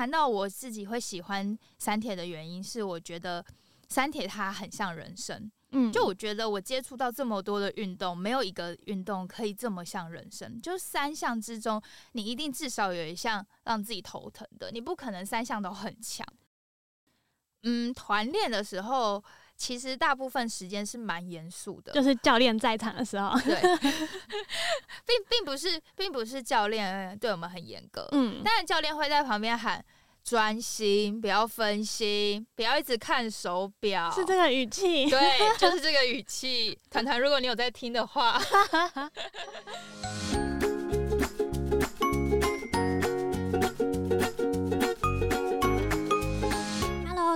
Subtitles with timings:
[0.00, 3.44] 谈到我自己会喜欢三铁的原因，是我觉得
[3.86, 5.52] 三铁它很像人生。
[5.72, 10.58] 嗯，就我觉得我接触到这么多的运动，没有一个运动可以这么像人生。
[10.62, 11.78] 就三项之中，
[12.12, 16.26] 你一定至少有一项让自己头疼的，你不可能三项都很强。
[17.64, 19.22] 嗯，团练的时候，
[19.60, 23.54] 其实大部分时间是蛮严肃的，就是教练在场的时候，对，
[25.04, 29.84] 并并不是，并不是教练对我们很严格，嗯，当然教练会在旁边喊
[30.24, 35.20] 专心，不要分心，不要一直看手表，是这个语气，对，
[35.58, 36.78] 就是这个语气。
[36.90, 38.40] 团团，如果你有在听的话。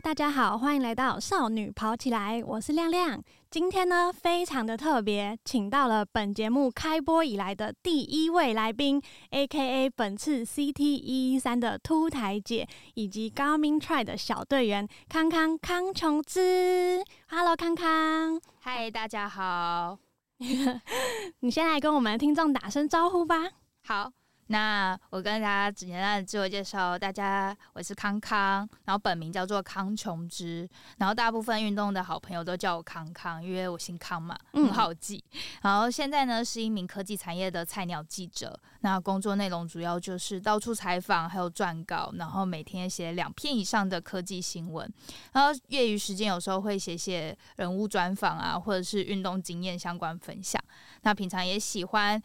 [0.04, 3.18] 大家好，欢迎来到少女跑起来，我是亮亮。
[3.50, 17.02] 今天呢，非常的特别，请到了本节目开播以来的第一位来宾，A.K.A 本次 CT 一一三的凸台姐，以及高明 Try 的小队员康康康琼芝。
[17.30, 19.98] Hello，康康，嗨，大家好。
[21.40, 23.52] 你先来跟我们听众打声招呼吧。
[23.82, 24.12] 好，
[24.48, 35.22] 那我跟大家简单的自我介绍，大家我是康康，然后本名叫做康琼之，然后大部分运动的好朋友都叫我康康，因为我姓康嘛，嗯很好记。
[35.62, 44.92] 然后现在呢是一名科技产业的菜鸟记者，那工作内容主要就是到处采访，还有撰稿，然后每天写两篇以上的科技新闻。
[45.32, 50.62] 然后业余时间有时候会写写人物专访啊，或者是运动经验相关分享。
[51.02, 52.22] 那平常也喜欢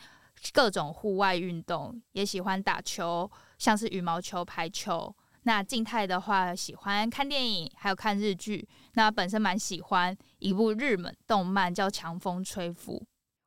[0.53, 5.13] 各种户外运动，也喜欢打球，像是羽毛球、排球。
[5.43, 8.67] 那静态的话，喜欢看电影，还有看日剧。
[8.93, 12.97] 那本身蛮喜欢一部日本动漫叫《强风吹拂》。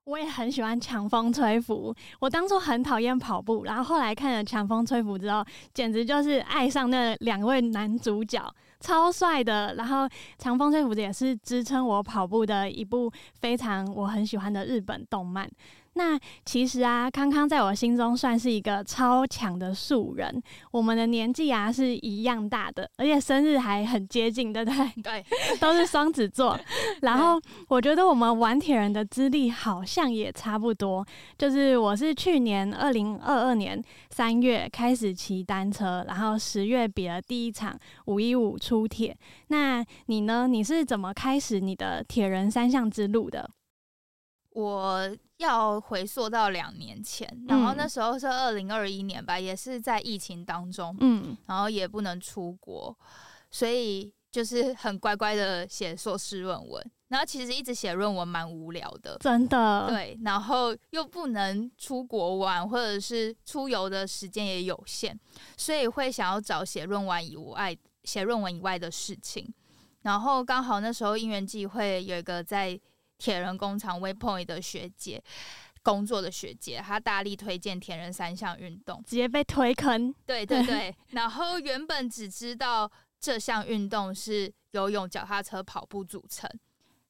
[0.04, 1.94] 我也很喜欢强风吹拂。
[2.18, 8.42] 我当初很讨厌跑步，然后后来看了强风吹拂之后，简直就是爱上那两位男主角，
[8.80, 9.74] 超帅的。
[9.74, 15.48] 然后强风吹拂也是支撑我跑步的一部非常我很喜欢的日本动漫。
[15.94, 20.42] 那其实啊，康康在我心中算是一个超强的素人。
[20.70, 25.02] 我们的年纪啊是一样大的，而且生日还很接近，对不对？
[25.02, 25.24] 对，
[25.60, 26.58] 都是双子座。
[27.02, 39.16] 然后我觉得我们玩铁人的资历好像也差不多，就是我是去年二零二二年三月开始骑单车，然后十月比了第一场五一五出铁。
[39.48, 40.48] 那你呢？
[40.48, 43.48] 你是怎么开始你的铁人三项之路的？
[44.54, 52.96] 我要回溯到两年前，然后那时候是二零二一年吧，也是在疫情当中，嗯，然后也不能出国，
[53.50, 56.90] 所以就是很乖乖的写硕士论文。
[57.08, 65.14] 然后其实一直写论文蛮无聊的，真的，对，然后又不能出国玩，或者是出游的时间也有限，
[65.58, 69.52] 所以会想要找写论文以外、写论文以外的事情。
[70.00, 72.80] 然后刚好那时候因缘际会，有一个在
[73.22, 75.22] 铁人工厂 Waypoint 的学姐
[75.80, 79.00] 工作的学姐，她大力推荐铁人三项运动。
[79.06, 80.12] 直接被推坑。
[80.26, 82.90] 对对对， 然后原本只知道
[83.20, 86.50] 这项运动是游泳、脚踏车、跑步组成，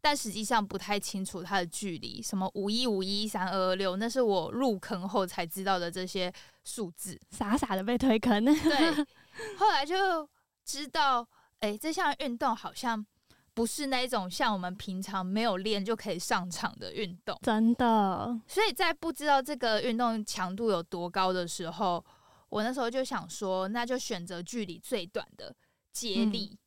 [0.03, 6.31] 但实际上不太清楚它的距离，什么五一五一三二二六，那是我入坑后才知道的这些
[6.65, 7.19] 数字。
[7.31, 8.93] 傻傻的被推坑，对，
[9.57, 10.29] 后来就
[10.63, 11.27] 知道，
[11.61, 13.03] 哎、这项运动好像
[13.55, 17.39] 不是那一种像我们平常没有练就可以上场的运动。
[17.43, 22.05] 真的，所以在不知道这个运动强度有多高的时候，
[22.49, 25.55] 我那时候就想说，那就选择距离最短的
[25.93, 26.59] 接力，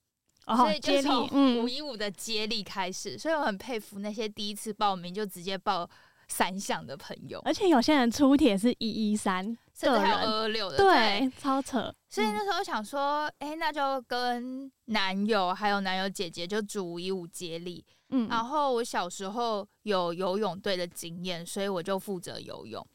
[0.46, 3.18] 哦所以，就从，嗯五，一五的接力开始。
[3.18, 5.90] 所以我很佩服那些第一次报名就直接报
[6.28, 9.44] 三项的朋友，而且有些人出铁是一一三，
[9.74, 10.78] 甚至还有二二六的。
[10.78, 11.94] 对，超扯。
[12.10, 17.86] 所以嗯那时候想说，哎、那就跟男友还有男友姐姐就组一五接力。
[18.10, 22.86] 嗯，然后我小时候有游泳队的经验，所以我就负责游泳。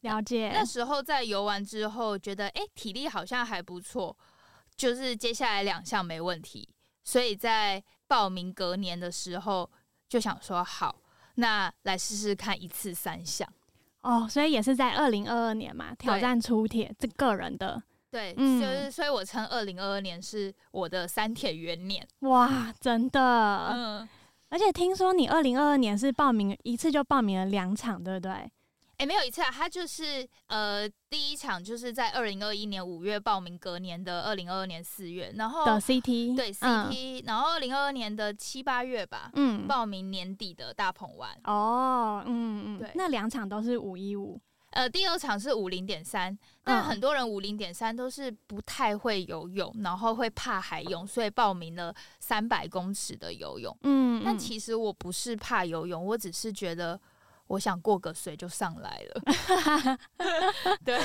[0.00, 0.50] 了解。
[0.52, 4.16] 那时候在游完之后，觉得哎、诶体力好像还不错，
[4.76, 6.68] 就是接下来两项没问题，
[7.04, 9.70] 所以在报名隔年的时候
[10.08, 11.00] 就想说好，
[11.36, 13.48] 那来试试看一次三项。
[14.02, 22.06] 哦，所以也是在二零二二年嘛，挑战出铁这个人的对，嗯就是所以我称二零二二年是我的三铁元年。
[22.20, 23.20] 哇，真的。
[23.74, 24.08] 嗯，
[24.48, 28.50] 而且听说你二零二二年是报名一次就报名了两场，对不对？
[28.98, 36.90] 哎、没有一次啊，他就是呃第一场就是在二零二一年五月报名，隔年的二零二二年四月，然后的 CT 对嗯。
[36.90, 41.30] CT，、然后二零二二年的七八月吧，嗯，报名年底的大鹏湾。
[41.44, 42.90] 哦，嗯嗯，对。
[42.94, 44.40] 那两场都是五一五，
[44.70, 53.76] 呃，第二场是五零点三，但很多人五零点三都是不太会游泳，然后会怕海泳，所以报名了三百公尺的游泳。
[53.82, 56.98] 嗯，但其实我不是怕游泳，我只是觉得
[57.48, 59.98] 我想过个水就上来了。
[60.84, 60.98] 对，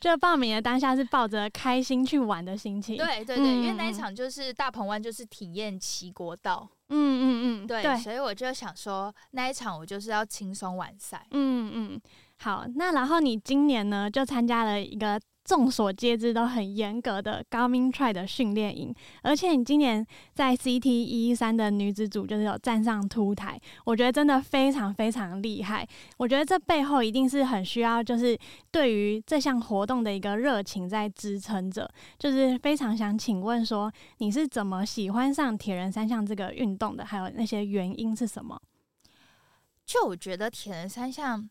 [0.00, 2.96] 就报名的当下是抱着开心去玩的心情。
[2.96, 6.68] 对对对，因为那一场就是大鹏湾，就是体验骑国道。
[6.88, 11.26] 嗯嗯嗯，对，所以我就想说，那一场我就是要轻松完赛。
[11.30, 12.00] 嗯嗯，
[12.38, 15.20] 好，那然后你今年呢就参加了一个。
[15.44, 25.86] 众所皆知都很严格的高明 try 的训练营，而且你今年在 CT 一一三的女子组就是有站上凸台，我觉得真的非常非常厉害。
[26.16, 28.38] 我觉得这背后一定是很需要就是
[28.70, 31.88] 对于这项活动的一个热情在支撑着。
[32.18, 37.04] 就是非常想请问说，你是怎么喜欢上铁人三项这个运动的？
[37.04, 38.58] 还有那些原因是什么？
[39.84, 41.50] 就我觉得铁人三项。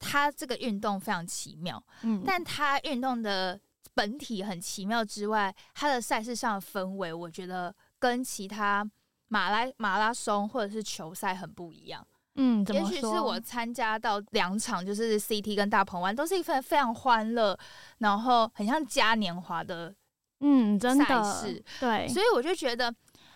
[0.00, 3.60] 它这个运动非常奇妙，嗯，但它运动的
[3.94, 8.82] 本体很奇妙之外，它的赛事上的氛围，我觉得跟其他
[9.28, 12.04] 马拉马拉松或者是球赛很不一样。
[12.36, 17.56] 嗯，也许是我参加到两场，就是 CT 跟大鹏湾，都是一份非常欢乐，
[17.98, 19.94] 然后很像嘉年华的，
[20.40, 21.44] 嗯，真的
[21.78, 22.94] 对，所以我就觉得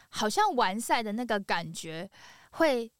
[0.08, 2.10] 好像完赛的那个感觉
[2.52, 2.90] 会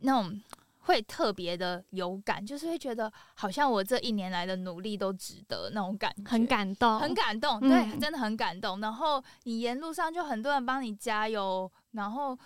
[0.00, 0.42] 那种。
[0.82, 8.80] 会特别的有感，就是会觉得好像我这一年来的努力都值得那种感觉，很感动，很感动，对，真的很感动。
[8.80, 12.36] 然后你沿路上就很多人帮你加油，然后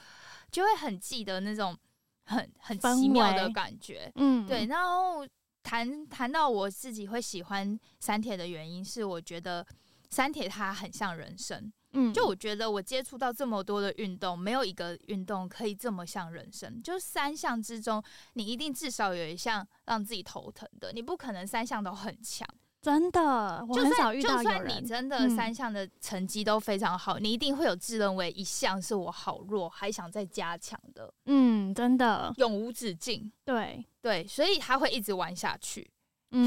[0.50, 1.76] 就会很记得那种
[2.24, 4.66] 很很奇妙的感觉，嗯，对。
[4.66, 5.26] 然后
[5.62, 9.66] 谈谈到我自己会喜欢三铁的原因是，我觉得
[10.10, 11.72] 三铁它很像人生。
[11.92, 16.82] 嗯，就我觉得我接触到这么多的运动，没有一个运动可以这么像人生。
[16.82, 18.02] 就三项之中，
[18.34, 22.46] 你一定至少有一项让自己头疼的，你不可能三项都很强。
[22.82, 31.12] 真的，我很少遇到就算你真的三项的成绩都非常好，你一定会有自认为一项是我好弱，还想再加强的。
[31.24, 33.32] 嗯，真的，永无止境。
[33.44, 35.90] 对对，所以他会一直玩下去，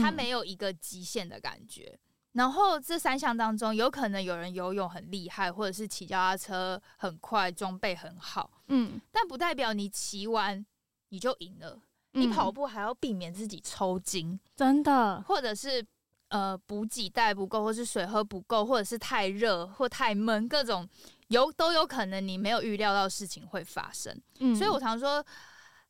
[0.01, 1.99] 他没有一个极限的感觉。
[2.33, 10.65] 然后这三项当中，有可能有人游泳很厉害，或者是骑脚踏车很快，装备很好，嗯，但不代表你骑完
[11.09, 11.81] 你就赢了。
[12.13, 15.85] 你跑步还要避免自己抽筋，真的，或者是
[16.29, 20.89] 呃补给带不够，或是水喝不够，或者是太热或太闷，各种
[21.27, 24.19] 有都有可能你没有预料到事情会发生。
[24.39, 25.23] 嗯，所以我常说，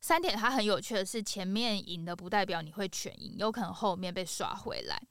[0.02, 5.02] 三点它很有趣的是，前面赢的不代表你会全赢，有可能后面被刷回来。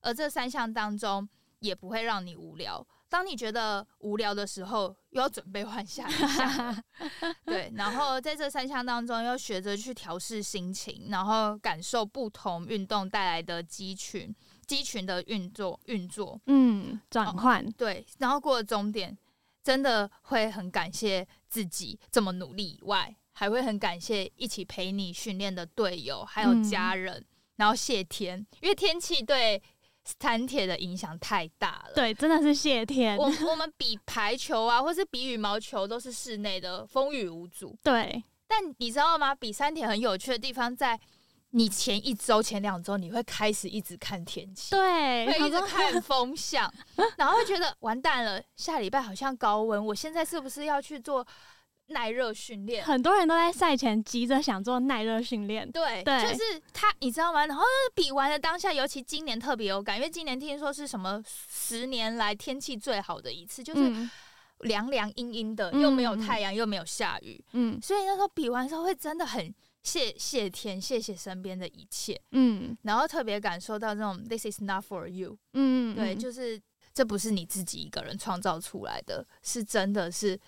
[0.00, 1.28] 而这三项当中
[1.60, 2.86] 也不会让你无聊。
[3.10, 6.84] 当你觉得无聊的时候，又要准备换下一项。
[7.46, 14.34] 对，然后在这三项当中，要学着去调试心情，然后感受不同运动带来的肌群、
[14.66, 16.38] 肌群的运作、运作。
[16.48, 19.16] 嗯，转换对，然后过了终点，
[19.64, 27.24] 真的会很感谢自己这么努力以外，还会很感谢一起陪你训练的队友，还有家人。
[27.56, 29.62] 然后谢天，因为天气对。
[30.20, 33.16] 三铁的影响太大了，对，真的是谢天。
[33.16, 37.76] 我我们比排球啊，或是比羽毛球，都是室内的，风雨无阻。
[37.82, 39.34] 对，但你知道吗？
[39.34, 40.98] 比三铁很有趣的地方在，
[41.50, 46.72] 你前一周、前两周，你会开始一直看天气，对，会一直看风向，
[47.18, 51.26] 然后会觉得完蛋了，下礼拜好像高温，我现在是不是要去做？
[51.88, 55.70] 耐热训练，很多人都在赛前急着想做耐热训练。
[55.70, 57.46] 对，就是他，你知道吗？
[57.46, 57.64] 然后
[57.94, 64.08] 比完的当下，尤其今年特别有感，因为今年听说是什么十年来天气最好的一次，就是
[64.60, 67.42] 凉凉阴阴的，又没有太阳，又没有下雨。
[67.52, 72.20] 嗯，所以那时候比完之后，会真的很谢谢天，谢谢身边的一切。
[72.32, 75.34] 嗯，然后特别感受到这种 “this is not for you”。
[75.54, 76.60] 嗯，对，就是
[76.92, 80.38] 这不是你自己一个人创造出来的，是真的是。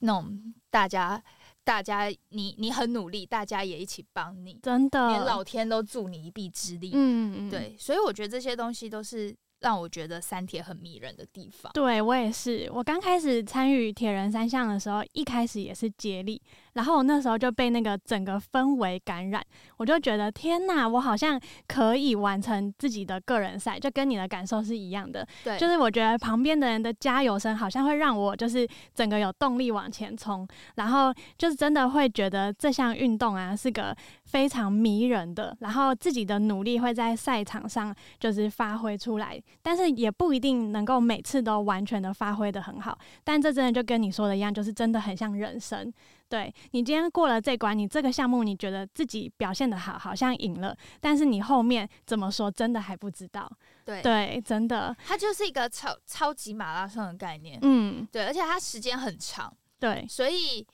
[0.00, 1.22] 那种大家，
[1.64, 6.90] 大家，你你很努力，大家也一起帮你，真的，连老天都助你一臂之力。
[6.94, 9.34] 嗯嗯，对，所以我觉得这些东西都是。
[9.60, 11.72] 让我觉得三铁很迷人的地方。
[11.72, 16.42] 对我也是，我刚开始参与铁人三项的时候，一开始也是接力，
[16.74, 19.42] 然后我那时候就被那个整个氛围感染，
[19.76, 25.26] 我就觉得天哪，我好像可以完成自己的个人赛，就跟你的感受是一样的。
[25.42, 39.40] 对，就是我觉得旁边的人的加油声好像会让我就是整个有动力往前冲，然后就是真的会觉得这项运动啊是个非常迷人的，然后自己的努力会在赛场上就是发挥出来。
[39.62, 45.92] 但是也不一定能够每次都完全的发挥的很好，但这真的就跟你说的一样，就是真的很像人生。
[46.28, 53.50] 对你今天过了这关，你这个项目你觉得自己表现的好，好像赢了，但是你后面怎么说，真的还不知道。
[53.84, 57.58] 对，对，真的，它就是一个超超级马拉松的概念。
[57.62, 60.66] 嗯，对，而且它时间很长，对，所以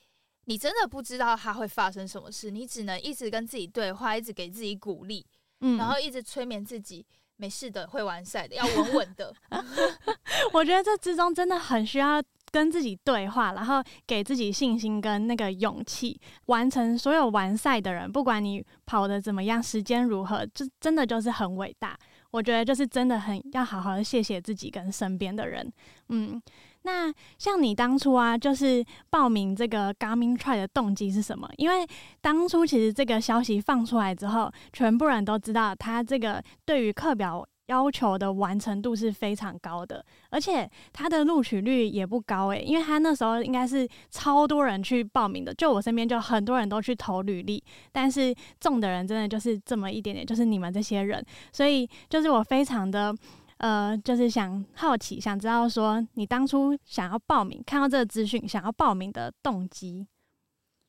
[0.45, 5.25] 你真的不知道它会发生什么事，你只能一直跟自己对话，一直给自己鼓励，
[5.59, 7.05] 嗯，然后一直催眠自己，
[7.35, 9.33] 没事的，会完赛的，要稳稳的。
[10.53, 21.97] 我觉得这之中真的很需要跟自己对话，然后给自己信心跟那个勇气，完成所有完赛的人，不管你跑的怎么样，时间如何，就真的就是很伟大。
[22.31, 25.69] 我觉得就是真的很要好好谢谢自己跟身边的人。
[26.09, 26.41] 嗯，
[26.83, 31.49] 那像你当初啊，就是报名这个 Garmin Try 的动机是什么？
[31.57, 31.85] 因为
[32.21, 37.45] 当初其实这个消息放出来之后，全部人都知道他这个对于课表。
[37.71, 47.63] 要求的完成度是非常高的，而且他的录取率也不高诶，因为他那时候应该是超多人去报名的，就我身边就很多人都去投履历，
[47.93, 53.15] 但是中的人真的就是这么一点点，就是你们这些人，所以就是我非常的
[53.57, 60.05] 呃，就是想好奇，想知道说你当初想要报名，看到这个资讯想要报名的动机，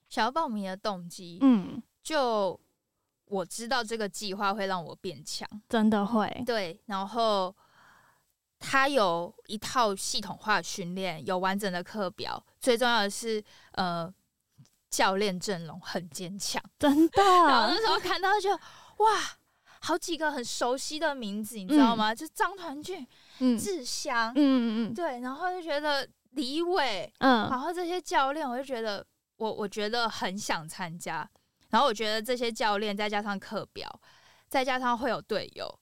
[0.09, 2.59] 想要报名的动机，嗯，就。
[3.33, 6.43] 我知道这个计划会让我变强，真的会。
[6.45, 7.55] 对，然后
[8.59, 14.12] 他有一套系统化训练，有完整的课表，最重要的是，呃，
[14.91, 17.23] 教练阵容很坚强，真的。
[17.49, 19.19] 然后那时候看到就哇，
[19.81, 22.15] 好几个很熟悉的名字，你知道吗？
[22.15, 23.07] 就张团俊、
[23.59, 29.03] 志祥，嗯嗯嗯，对，然后就觉得李伟，嗯，然后这些教练，我就觉得
[29.37, 31.27] 我我觉得很想参加。
[31.73, 33.91] 然后我觉得这些教练再加上课表，
[34.49, 35.79] 再加上会有队友，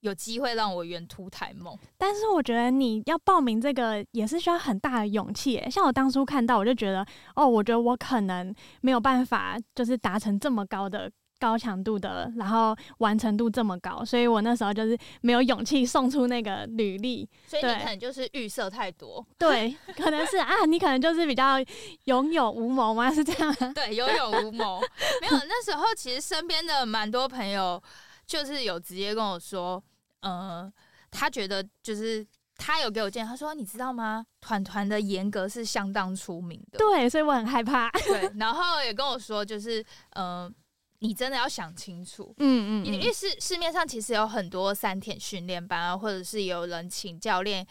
[0.00, 1.78] 有机会让我圆突台梦。
[1.96, 5.62] 但是我觉得你要报名这个也是需要很大的勇气。
[5.70, 11.08] 像我当初看到，我就觉得，哦，我觉得我可能没有办法，就是达成这么高的。
[11.38, 17.28] 高强度的，然后完成度这么高，所以我那时候就是没有勇气送出那个履历。
[17.46, 19.24] 所以你可能就是预设太多。
[19.38, 21.58] 对，可能是啊，你可能就是比较
[22.04, 23.12] 有勇无谋吗？
[23.12, 23.54] 是这样？
[23.74, 24.80] 对，有勇无谋。
[25.20, 27.82] 没有，那时候其实身边的蛮多朋友，
[28.26, 29.82] 就是有直接跟我说，
[30.20, 30.72] 呃，
[31.10, 32.26] 他觉得就是
[32.56, 34.24] 他有给我建议，他说你知道吗？
[34.40, 36.78] 团团的严格是相当出名的。
[36.78, 37.90] 对，所以我很害怕。
[37.90, 40.52] 对，然后也跟我说，就是嗯。
[41.00, 47.66] 你真的要想清楚，嗯嗯，因为市市面上其实有很多三天训练班啊，或者是有人请教练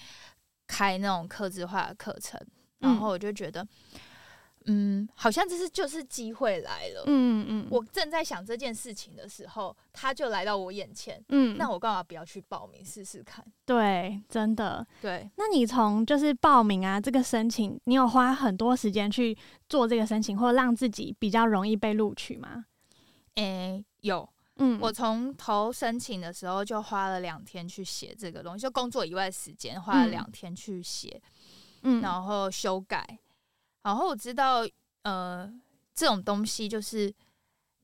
[0.68, 2.40] 开那种客制化的课程，
[2.80, 3.66] 然后我就觉得，
[4.66, 13.46] 嗯，好像这是就是机会来了，嗯嗯，我正在想这件事情的时候，他就来到我眼前，嗯，那我干嘛不要去报名试试看？
[13.66, 15.30] 对，真的，对。
[15.36, 19.38] 那你从就是报名啊，这个申请，你有花很多时间去
[19.70, 22.66] 做这个申请，或让自己比较容易被录取吗？
[23.36, 24.28] 诶，有，
[24.58, 31.22] 嗯，我从投申请的时候就花了两天去写这个东西，就工作以外时间花了两天去写，
[31.84, 33.20] 嗯，然后修改，
[33.84, 34.66] 然后我知道，
[35.04, 35.52] 呃，
[35.94, 37.14] 这种东西就是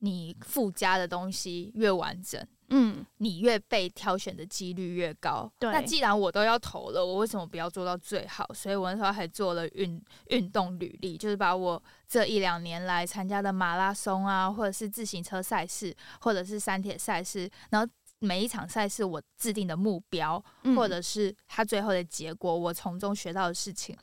[0.02, 2.44] 你附加的东西越完整。
[2.74, 5.50] 嗯，你越被挑选的几率越高。
[5.58, 8.48] 对，那既然我都要投了，我为什么不要做到最好？
[8.54, 17.86] 所以我那时候还做了运运动履历，就是把我这一两年来参加的马拉松啊，或者是自行车赛事，或者是山铁赛事，然后
[18.20, 20.42] 每一场赛事我制定的目标，
[20.74, 23.94] 或者是它最后的结果，我从中学到的事情，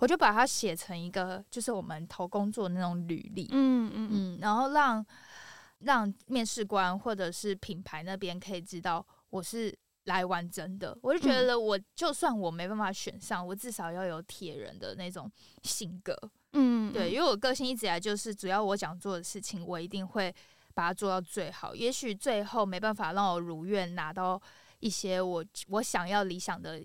[0.00, 3.48] 我就把它写成一个，就是我们投工作那种履历。
[3.52, 5.02] 嗯嗯嗯，然后让。
[5.80, 9.72] 让面试官或者是品牌那边可以知道我是
[10.04, 15.30] 来玩真的，我就觉得我就算我没办法选上，我至少要有铁人的那种
[15.62, 16.16] 性格，
[16.54, 20.34] 嗯，对，因为我个性一直以来就是，只要我想做的事情，我一定会
[20.72, 21.74] 把它做到最好。
[21.74, 24.40] 也许最后没办法让我如愿拿到
[24.80, 26.82] 一些我我想要理想的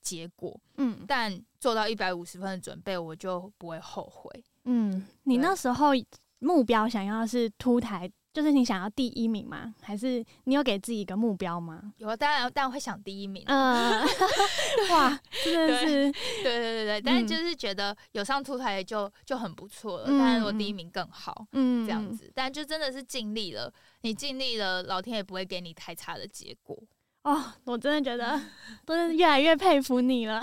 [0.00, 4.44] 结果，嗯，但做到一百五十分的准备，我就不会后悔。
[4.64, 5.90] 嗯，你那时候
[6.38, 8.10] 目标想要是凸台。
[8.32, 9.74] 就是你想要第一名吗？
[9.82, 11.92] 还是你有给自己一个目标吗？
[11.98, 13.42] 有，当然，当然会想第一名。
[13.46, 14.02] 嗯，
[14.90, 20.06] 哇，真的是，对对对对，但是就是觉得有上出台就就很不错了。
[20.06, 21.46] 当然，我第一名更好。
[21.52, 23.72] 嗯，这样子，但就真的是尽力了。
[24.00, 26.76] 你尽力了，老天也不会给你太差的结果。
[27.24, 28.40] 哦，我真的觉得，
[28.84, 30.42] 都是越来越佩服你了。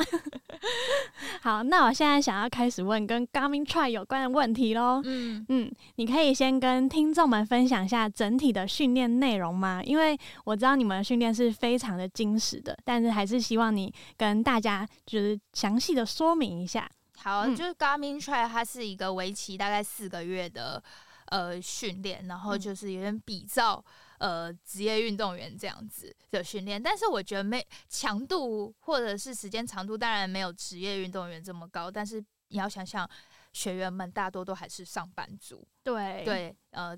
[1.41, 5.01] 好，那我现在想要开始问跟 Garmin Try 有关的问题喽。
[5.03, 9.81] 嗯嗯，你可以先跟听众们分享一下整体的训练内容吗？
[9.83, 16.89] 因为我知道你们的训练是非常的精实的，但是还是希望你跟大家就是详细的说明一下。
[17.17, 20.81] 好，嗯就是 Garmin Try 它是一个为期大概四个月的
[21.25, 23.83] 呃训练，然后嗯就是有点比照
[24.19, 33.09] 呃职业运动员这样子的训练，但是我觉得没强度或者是时间长度当然没有职业运动员这么高，但是你要想想
[33.51, 36.95] 学员们大多都还是上班族，对，对，呃。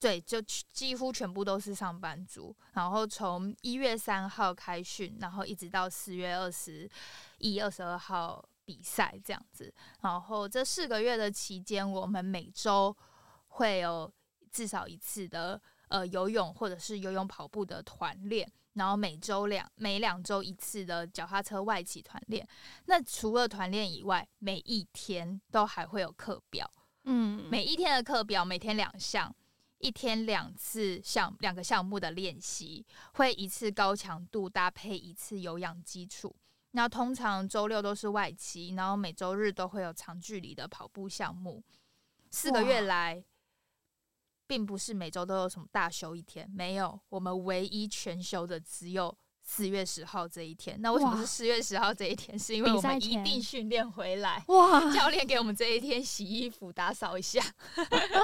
[0.00, 0.38] 对，就
[0.70, 6.86] 几乎全部都是上班族，然后从一月三号开训，然后一直到四月二十
[7.38, 9.72] 一、二十二号比赛这样子。
[10.02, 12.94] 然后这四个月的期间，我们每周
[13.46, 14.12] 会有
[14.50, 22.46] 至少一次的呃游泳或者是游泳跑步的团练，然后每周两每两周一次的脚踏车外企团练。
[22.86, 26.70] 那除了团练以外，每一天都还会有课表。
[27.04, 29.34] 嗯，每一天的课表，每天两项，
[29.78, 36.34] 一天两次项两个项目的练习，会一次高强度搭配一次有氧基础。
[36.70, 41.62] 那通常周六都是外企，然后每周日都会有长距离的跑步项目。
[42.30, 43.22] 四个月来，
[44.54, 50.80] 并不是每周都有什么大休一天，没有，我们唯一全休的只有四月十号这一天。
[50.80, 52.38] 那为什么是四月十号这一天？
[52.38, 54.44] 是因为我们一定训练回来。
[54.46, 57.42] 哇，教练给我们这一天洗衣服、打扫一下。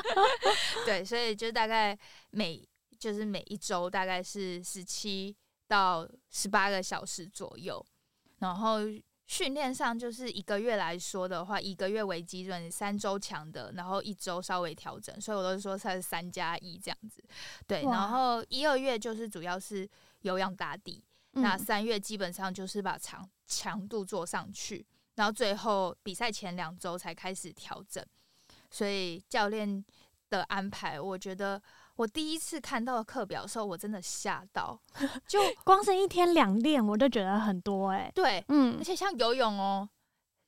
[0.86, 1.98] 对，所以就大概
[2.30, 2.64] 每
[2.96, 7.84] 就是每一周大概是十七到十八个小时左右，
[8.38, 8.82] 然后。
[9.30, 17.22] 训练上就是一个月来说的话，一个月为基准，三周强的，然后一周稍微调整，所以我都是说它是三加一这样子。
[17.64, 19.88] 对，然后一二月就是主要是
[20.22, 21.00] 有氧打底，
[21.34, 24.84] 那嗯三月基本上就是把强强度做上去，
[25.14, 28.04] 然后最后比赛前两周才开始调整。
[28.68, 29.84] 所以教练
[30.28, 31.62] 的安排，我觉得
[32.00, 34.80] 我第一次看到课表的时候，我真的吓到。
[35.28, 39.86] 就光是一天两练我就觉得很多哎、对，嗯而，且像游泳哦，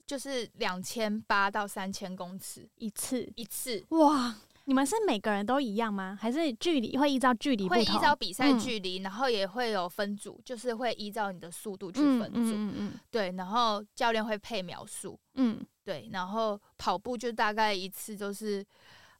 [0.06, 6.16] 就是两千八到三千公尺一次一次，哇，你们是每个人都一样吗？
[6.18, 7.82] 还是距离会依照距离会？
[7.82, 12.52] 依照比赛嗯距离，然后也会有分组，就是会依照你的速度去嗯分组。
[12.54, 15.20] 嗯嗯对，然后教练会配秒数。
[15.34, 18.64] 嗯嗯，对，然后跑步就大概一次就是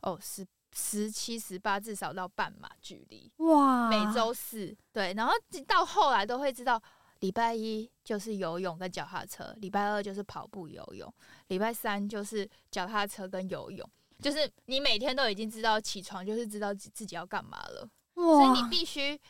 [0.01, 4.77] 哦十十七十八，至少到半马距离，哇，每周四。
[4.93, 5.33] 对，然后
[5.67, 6.83] 到后来都会知道，
[7.21, 11.13] 礼拜一就是游泳跟脚踏车，礼拜二就是跑步游泳，
[11.49, 13.89] 礼拜三就是脚踏车跟游泳。
[14.21, 19.21] 就是你每天都已经知道起床就是知道自自己要干嘛了，所以你，必须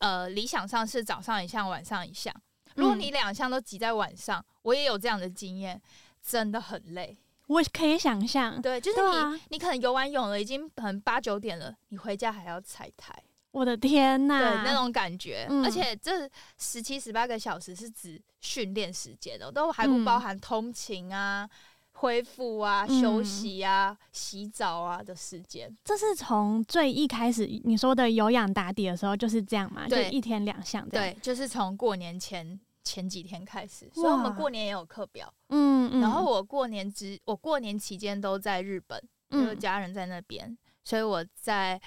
[0.00, 2.34] 呃理想上是早上一项，晚上一项。
[2.74, 5.80] 如果嗯你两项都挤在晚上，我也有这样的经验，
[6.20, 7.16] 真的很累。
[7.52, 13.14] 我可以想象，对，就是你，啊你可能游完泳了，已经可能八九点了，你回家还要踩台，
[13.50, 15.46] 我的天呐，对，那种感觉。
[15.50, 21.48] 嗯而且这十七、十八个小时是指训练时间的，都还不包嗯含通勤啊、
[21.92, 25.70] 恢复啊、嗯休息啊、洗澡啊的时间。
[25.84, 29.84] 这是从最一开始你说的有氧打底的时候就是这样嘛？
[29.86, 30.88] 就对一天两项。
[30.88, 35.32] 对，就是从过年前前几天开始，所以我们过年也有课表。
[35.48, 41.80] 嗯嗯，然后我过年之我过年期间都在日本，就是嗯家人在那边，所以我在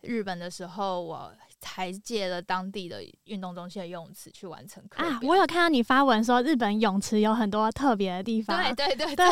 [0.00, 9.26] 日本的时候，我还借了当地的运动中心的游泳池去完成课啊，我有看到你发文说日本泳池有很多特别的地方，对 对对，对，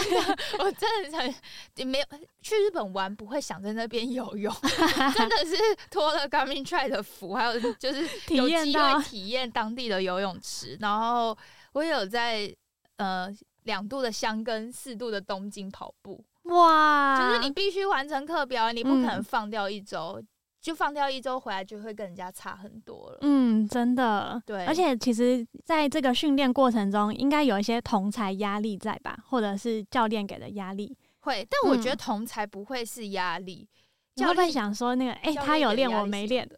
[0.59, 1.35] 我真的很
[1.77, 2.05] 也没有
[2.41, 4.53] 去日本玩，不会想在那边游泳，
[5.15, 5.57] 真的是
[5.91, 11.37] 托了 Garmin Try 的福，还有就是 体有机验到会体验当地的游泳池，然后
[11.73, 12.55] 我也有在
[12.97, 13.29] 呃
[13.65, 19.23] 两度的香根，四度的东京跑步，哇，就是你必须完成课表，你不可能嗯。
[19.23, 20.23] 放掉一周，
[20.63, 23.19] 就放掉一周回来就会跟人家差很多了。
[23.23, 30.97] 嗯，真的，对而且其实在这个训练过程中，应该有一些同才压力在吧，或者是教练给的压力。
[31.21, 31.99] 会，但我觉得嗯。
[31.99, 33.69] 同才不会是压力，
[34.15, 36.49] 你会不会教练想说那个，哎、教他有练，我没是练，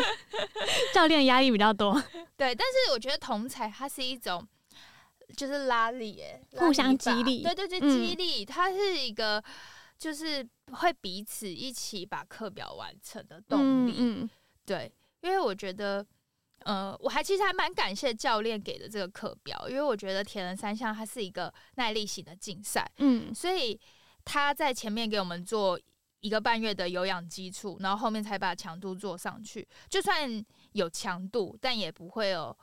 [0.94, 1.92] 教练压力比较多，
[2.38, 4.46] 对，但是我觉得同才它是一种
[5.36, 6.22] 就是拉力，
[6.56, 7.42] 互相激励。
[7.42, 7.90] 对对对，嗯。
[7.90, 9.42] 激励，它是一个
[10.00, 13.94] 就是会彼此一起把课表完成的动力。
[13.98, 14.30] 嗯嗯
[14.66, 16.04] 对，因为我觉得。
[16.64, 23.80] 呃，我还其实还蛮感谢教练给的这个课表，因为我觉得铁人三项它是一个耐力型的竞赛，嗯所以
[24.26, 25.80] 他在前面给我们做
[26.20, 29.66] 一个半月的有氧基础，然后后面才把强度做上去。
[29.88, 32.54] 就算有强度，但也不会有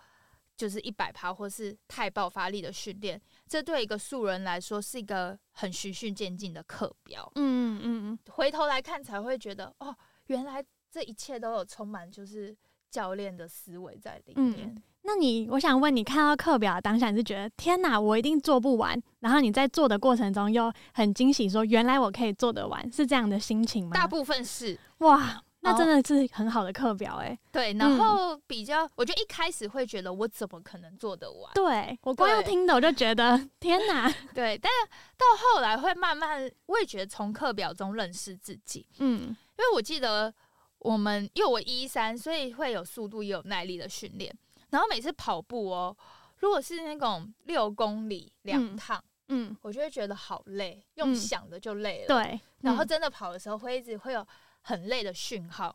[0.57, 3.21] 就是一百趴或是太爆发力的训练。
[3.47, 7.31] 这对一个素人来说是一个很循序渐进的课表。
[7.35, 12.53] 嗯嗯嗯，回头来看才会觉得，哦，原来这一切都有充满就是
[12.89, 14.83] 教练的思维在里嗯面。
[15.03, 23.91] 那你，我想问你，看到课表当下，你是觉得天哪，我一定做不完，然后你在做的过程中又很惊喜，说原来我可以做得完，是这样的心情吗？
[23.93, 25.41] 大部分是哇，
[25.71, 27.37] 那真的是很好的课表哎。
[27.51, 31.51] 对，然后比较，我就一开始会觉得我怎么可能做得完？
[31.53, 34.07] 对我光要听的我就觉得天哪。
[34.33, 38.87] 对，但是到后来会慢慢，我也觉得从课表中认识自己。
[38.99, 40.33] 嗯，因为我记得
[40.79, 44.33] 我们因为我一三，所以会有速度也有耐力的训练。
[44.69, 45.95] 然后每次跑步哦，
[46.37, 52.07] 如果是那种六公里两趟，嗯，我就会觉得好累，用想的就累了。
[52.07, 54.25] 对，然后真的跑的时候会一直会有
[54.67, 55.73] 很累的讯号。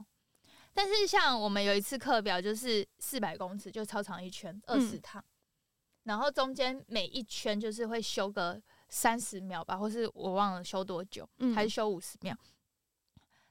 [0.73, 5.23] 但是像我们有一次课表就是四百公尺，就超长一圈二十趟，
[6.05, 12.37] 然后中间每一圈就是会休个三十秒吧，或是我忘了休多久，还是休五十秒。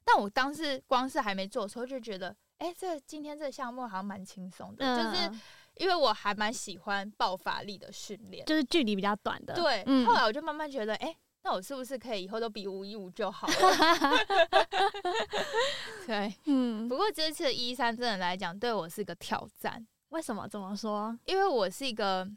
[0.03, 2.35] 但我当时光是还没做的时候就觉得。
[2.61, 5.41] 哎，这今天这个项目好像蛮轻松的，就是
[5.77, 9.55] 因为我还蛮喜欢爆发力的训练，就是距离比较短的。
[9.55, 13.53] 对，后来我就慢慢觉得，哎，那我是不是可以以后都比五一五就好了？
[16.05, 16.87] 对， 嗯。
[16.87, 19.85] 不过这次的一三真的来讲，对我是个挑战。
[20.09, 21.17] 为什么这么说？
[21.25, 22.29] 因为我是一个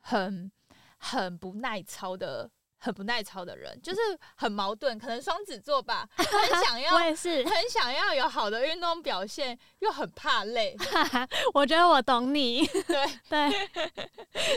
[0.00, 0.50] 很
[0.98, 2.50] 很不耐操的。
[2.78, 4.00] 很不耐操的人，就是
[4.36, 10.76] 很矛盾，可能双子座吧， 很想要，我也是，很想要有好的运动表现，又很怕累。
[11.54, 13.50] 我觉得我懂你，对 对，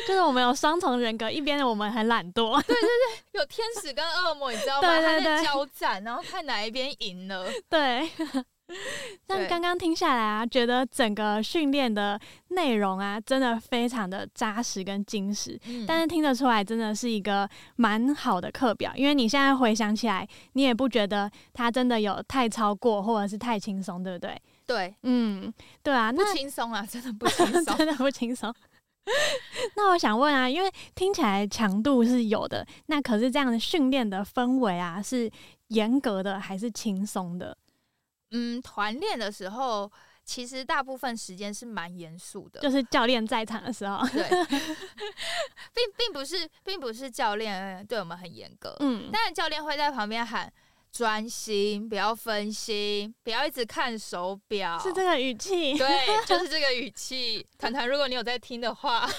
[0.08, 4.88] 就是我们有双重人格，一边的我们很懒惰，对对对，有天使跟恶魔，你知道吗？
[5.00, 7.50] 他在交战，然后看哪一边赢了。
[7.70, 8.10] 对。
[9.26, 15.60] 但刚刚听下来啊，觉得整个训练的内容啊，真的非常的扎实跟精实。
[15.88, 18.92] 但是听得出来，真的是一个蛮好的课表。
[18.96, 24.40] 因为你现在回想起来，你也不觉得它真的有太超过，或者是太轻松，对不对？
[24.66, 25.52] 对，嗯，
[25.82, 28.54] 对啊，不轻松啊，真的不轻松， 真的不轻松。
[29.76, 35.28] 那我想问啊，因为听起来强度是有的，那可是这样的训练的氛围啊，是
[35.70, 37.58] 严格的还是轻松的？
[38.32, 39.92] 嗯，团练的时候，
[40.24, 44.24] 其实大部分时间是蛮严肃的，就是教练在场的时候，对，
[45.74, 50.52] 并并不是，并不是教练对我们很严格，嗯，但是教练会在旁边喊
[50.92, 57.44] 专心，不要分心，不要一直看手表，是这个语气，对，就是这个语气。
[57.58, 59.10] 团团，如果你有在听的话，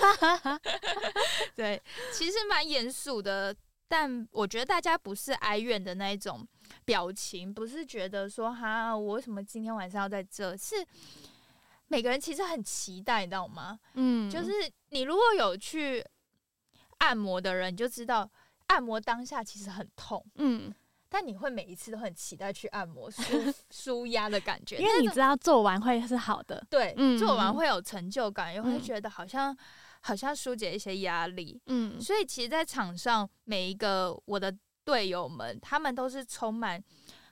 [1.56, 3.54] 对，其实蛮严肃的，
[3.88, 6.46] 但我觉得大家不是哀怨的那一种。
[6.90, 10.57] 表情不是觉得说哈，我为什么今天晚上要在这？
[10.57, 10.74] 是
[11.87, 13.79] 每个人其实很期待，你知道吗？
[13.94, 14.50] 嗯，就是
[14.88, 16.05] 你如果有去
[16.98, 18.29] 按摩的人，你就知道
[18.66, 20.74] 按摩当下其实很痛，嗯，
[21.09, 23.22] 但你会每一次都很期待去按摩舒
[23.70, 29.57] 舒压的感觉，因为你知道做完会是好的，对，做完会有成就感，也会觉得好像
[30.00, 34.53] 好像疏解一些压力，嗯，所以其实，在场上每一个我的。
[34.90, 36.83] 队友们，他们都是充满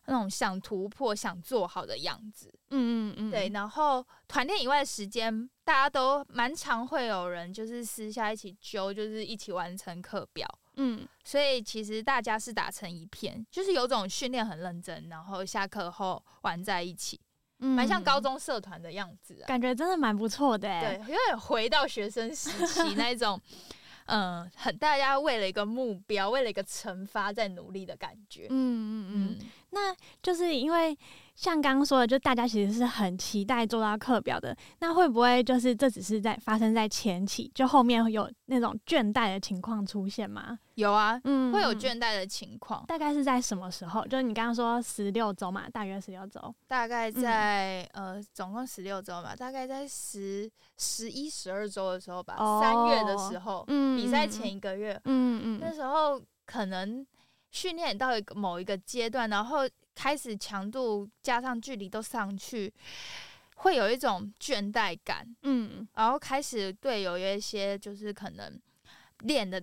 [0.07, 2.49] 那种想突破、想做好的样子。
[2.71, 3.51] 嗯嗯嗯，对。
[3.53, 10.49] 然后团练以外的时间，大家都蛮常会有人就是私下一起揪，就是一起完成课表。
[10.77, 17.21] 嗯，所以其实大家是打成一片，就是有种训练很认真，然后下课后玩在一起，
[17.59, 20.69] 蛮像高中社团的样子，感觉真的蛮不错的。
[20.81, 23.41] 对，有点回到学生时期 那种。
[24.09, 28.47] 嗯，很大家为了一个目标，为了一个惩罚在努力的感觉。
[28.51, 30.97] 嗯嗯嗯，那就是因为。
[31.39, 40.59] 像刚刚说的，就大家其实是很期待做到课表的，那会不会就是这只是在发生在前期，就后面有那种倦怠的情况出现吗？
[40.75, 44.05] 有啊，嗯，会有倦怠的情况，大概是在什么时候？
[44.09, 57.07] 就是你刚刚说十六周嘛，大约十六周，大概在呃，总共十六周嘛，大概在十十一、十二周的时候吧，三月的时候，嗯，比赛前一个月，嗯嗯，那时候可能
[57.53, 59.59] 训练到一个某一个阶段，然后。
[59.99, 62.73] 开始强度加上距离都上去，
[63.57, 68.61] 会有一种倦怠感，嗯，然后开始队友有一些就是可能
[69.23, 69.61] 练的。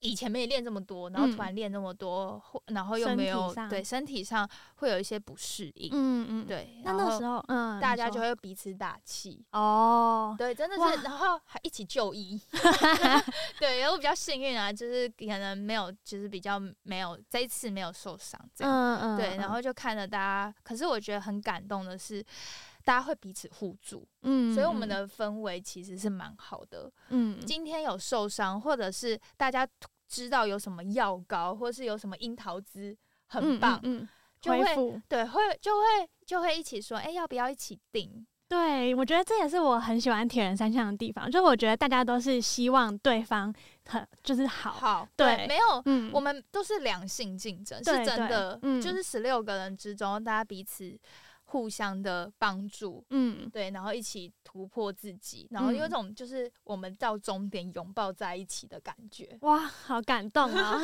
[0.00, 6.80] 以前没练这么多，然后突然练这么多，然后又没有对身体上会有一些不适应，嗯嗯，对。
[6.84, 12.40] 那那时候，嗯，大家就会彼此打气哦，对，真的是，然后还一起就医，
[13.60, 22.24] 对，然后比较幸运啊，就是可能没有，就是比较没有这一次没有受伤，这样，嗯嗯，对，然后就看着大家，可是我觉得很感动的是。
[22.90, 27.38] 大家会彼此互助，嗯，所以我们的氛围其实是蛮好的，嗯。
[27.46, 29.64] 今天有受伤，或者是大家
[30.08, 32.96] 知道有什么药膏，或是有什么樱桃汁，
[33.28, 34.08] 很棒，嗯，
[34.40, 35.86] 就会对，会就会
[36.26, 38.26] 就会一起说，哎，要不要一起订？
[38.48, 43.54] 对，我觉得这也是我很喜欢铁人三项的地方，就我觉得大家都是希望对方
[43.86, 48.82] 很就是好，好，对没有，嗯，我们都是良性竞争，是真的，嗯。
[48.82, 50.98] 就是十六个人之中，大家彼此
[51.50, 59.36] 互相的帮助，嗯对，然后一起突破自己，然后有种就是我们到终点拥抱在一起的感觉。
[59.40, 60.80] 哇，好感动啊！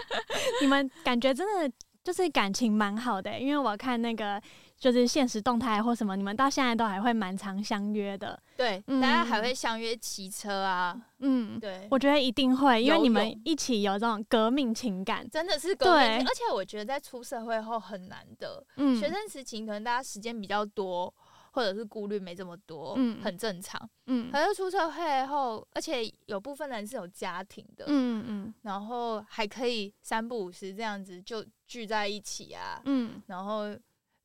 [0.62, 4.40] 你们感觉真的就是感情蛮好的欸、因为我看那个
[4.78, 8.38] 就是现实动态或什么，你们到现在都还会蛮常相约的。
[8.56, 15.28] 对，嗯大家还会相约骑车啊，嗯，对，我觉得一定会，因为你们一起有这种革命情感。
[15.30, 21.12] 真的是革命对而且我觉得在出社会后很难得，嗯，学生时期可能大家时间比较多，
[21.52, 23.80] 或者是顾虑没这么多，嗯很正常。
[24.06, 33.76] 嗯可是出社会后，而且有部分人是有家庭的，嗯嗯然后还可以三不五时这样子就聚在一起啊，嗯然后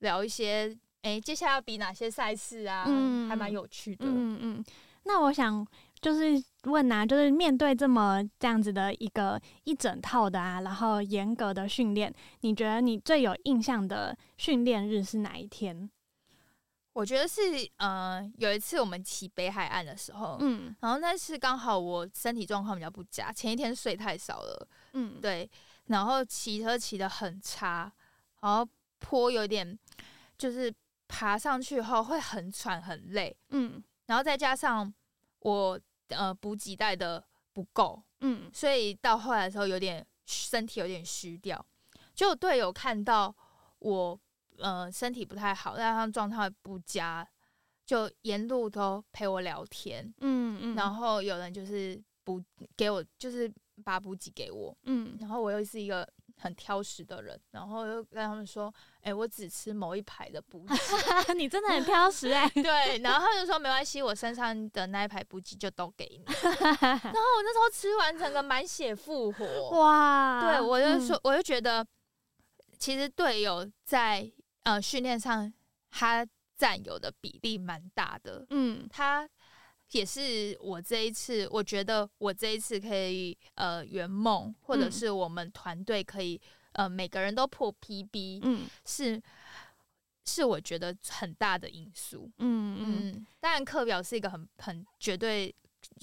[0.02, 4.06] 聊一些，哎、接下来要比哪些赛事啊，嗯还蛮有趣的。
[4.06, 4.66] 嗯嗯。
[5.04, 5.66] 那我想
[6.00, 15.90] 就是问啊，就是面对这么这样子的一个一整套的啊，然后严格的训练，你觉得你最有印象的训练日是哪一天？
[16.94, 17.42] 我觉得是，
[17.78, 25.50] 呃，有一次我们骑北海岸的时候，嗯然后那次刚好我身体状况比较不佳，前一天睡太少了，嗯，对，
[25.86, 27.92] 然后骑车骑得很差，
[28.42, 28.68] 然后
[29.02, 29.78] 坡有点
[30.38, 30.74] 就是
[31.10, 33.84] 爬上去后会很喘很累，嗯。
[34.06, 34.94] 然后再加上
[35.40, 38.50] 我呃补给带的不够，嗯。
[38.54, 41.66] 所以到后来的时候有点身体有点虚掉，
[42.14, 43.36] 就队友看到
[43.80, 44.20] 我
[44.58, 47.28] 呃身体不太好，加上状态不佳，
[47.86, 52.42] 就沿路都陪我聊天，嗯嗯，然后有人就是补
[52.78, 53.52] 给我，就是
[53.84, 55.18] 把补给给我，嗯。
[55.20, 66.24] 然后我又是一个很挑食的人，然后又跟他们说，哎、我只吃某一排的补给， 你真的很挑食哎、 对，然后他就说没关系，我身上的那一排补给就都给你。
[66.54, 71.86] 然后我那时候吃完整个满血复活，哇，对我就嗯说，我就觉得
[72.78, 74.32] 其实队友在
[74.64, 75.52] 呃训练上
[75.90, 78.88] 他占有的比例蛮大的，嗯。
[78.90, 79.28] 他
[79.92, 84.92] 也是我这一次，我觉得我这一次可以呃圆梦，或者嗯。
[84.92, 86.40] 是我们团队可以
[86.74, 89.22] 呃每个人都破 PB，、嗯是
[90.26, 92.30] 是我觉得很大的因素。
[92.38, 95.54] 嗯嗯嗯，当然课表是一个很很绝对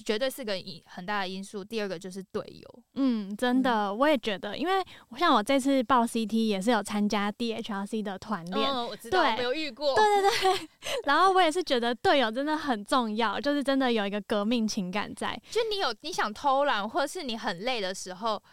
[0.03, 1.63] 绝对是个因很大的因素。
[1.63, 4.73] 第二个就是队友，嗯，真的，我也觉得，因为
[5.17, 10.69] 像我这次报 CT 也是有参加 DHRC 的团练，嗯，我知道，对我没有遇过，对对对，
[11.07, 15.41] 然后我也是觉得队友真的很重要，就是真的有一个革命情感在。
[15.49, 18.43] 就你有你想偷懒，或者是你很累的时候，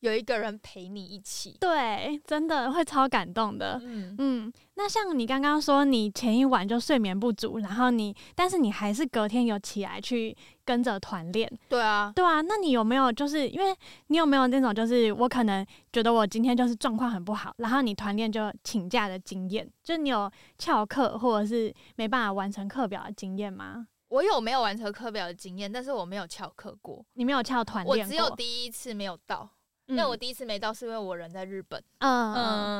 [0.00, 1.56] 有一个人陪你一起。
[1.60, 3.78] 对，真的会超感动的。
[3.82, 13.74] 嗯，嗯，那像你刚刚说，你前一晚就睡眠不足，然后你，但是你还是隔天有起来去跟着团练，对啊，对啊，那你有没有就是因为
[14.08, 23.86] 你有没有那种就是我可能觉得我今天就是状况很不好，然后你团练就请假的经验，就你有翘课或者是没办法完成课表的经验吗？
[24.08, 27.04] 我有没有完成课表的经验，但是我没有翘课过。
[27.12, 28.10] 你没有翘团我练我？
[28.10, 29.48] 只有第一次没有到，
[29.90, 32.36] 因为我第一次没到是因为我人在日本，嗯嗯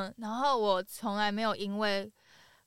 [0.07, 2.11] 嗯，然后我从来没有因为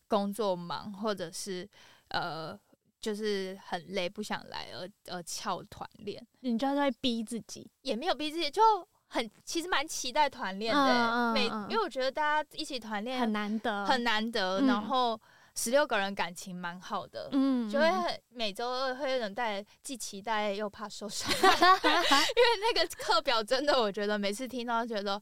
[0.08, 1.68] 工作忙或者是
[2.10, 2.58] 呃
[3.00, 7.70] 就是很累不想来而而翘团练，你就在逼自己。
[7.82, 8.62] 也没有逼自己，就
[9.08, 14.68] 很其实蛮期待团练的欸、每因为我觉得大家一起团练很难得，很难得，嗯。
[14.68, 15.20] 然后
[15.56, 17.30] 十六个人感情蛮好的。
[17.72, 25.22] 就会很每周二会有人带，既期待又怕受伤， 因为那个课表真的，我觉得每次听到觉得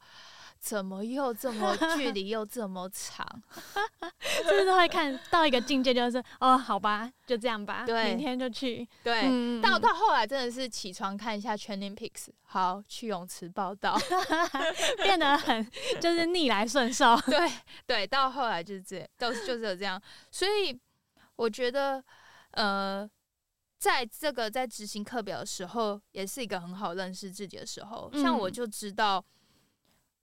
[0.61, 3.25] 怎么又这么 距离又这么长，
[4.21, 8.87] 是不是会看到一个境界，就是哦，好吧，就这样吧，对明天就去。
[9.03, 9.23] 对。
[9.23, 13.97] 嗯到到后来真的是起床看一下 Training Peaks，好去泳池报道。
[15.03, 15.67] 变得很
[15.99, 17.15] 就是逆来顺受。
[17.21, 17.51] 对
[17.87, 20.79] 对，到后来就是这样，都是就是有这样，所以
[21.37, 22.03] 我觉得
[22.51, 23.09] 呃，
[23.79, 28.11] 在这个在执行课表的时候，也是一个很好认识自己的时候。
[28.13, 29.23] 像我嗯就知道，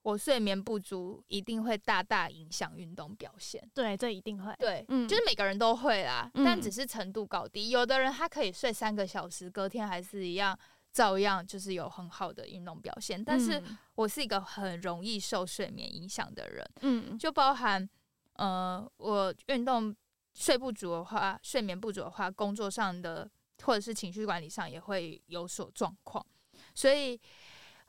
[0.01, 3.61] 我睡眠不足一定会大大影响运动表现。
[3.73, 4.53] 对，这一定会。
[4.57, 7.69] 对，嗯就是每个人都会啦，但嗯只是程度高低。
[7.69, 10.57] 有的人他可以睡三个小时，隔天还是一样，
[10.91, 13.21] 照样就是有很好的运动表现。
[13.23, 16.65] 但是嗯我是一个很容易受睡眠影响的人。
[16.81, 17.87] 嗯就包含
[18.33, 19.93] 呃，我运动
[20.33, 23.29] 睡不足的话，睡眠不足的话，工作上的
[23.63, 26.25] 或者是情绪管理上也会有所状况，
[26.73, 27.19] 所以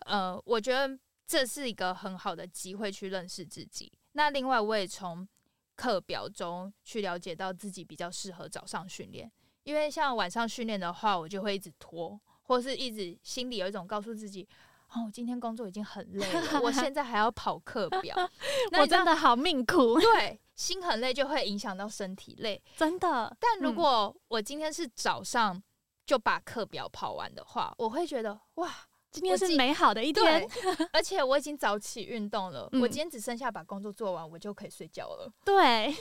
[0.07, 0.99] 呃，我觉得
[1.31, 3.93] 这是一个很好的机会去认识自己。
[4.15, 5.29] 那另外，我也从
[5.77, 9.31] 课表中去了解到自己比较适合早上训练，
[9.63, 14.43] 因为像晚上训练的话，我就会一直拖，或是一直心里有一种告诉自己，
[14.89, 18.17] 哦，我今天工作已经很累了，我现在还要跑课表，
[18.81, 22.61] 我真的好命苦，对心很累就会影响到身体累。
[22.77, 23.37] 真的。
[23.39, 25.63] 但如嗯果我今天是早上
[26.05, 28.75] 就把课表跑完的话，我会觉得哇，
[29.11, 30.47] 今天是美好的一天，，
[30.93, 35.33] 而且我已经早起运动了，嗯我今天只剩下把工作做完，我就可以睡觉了。
[35.45, 35.93] 对，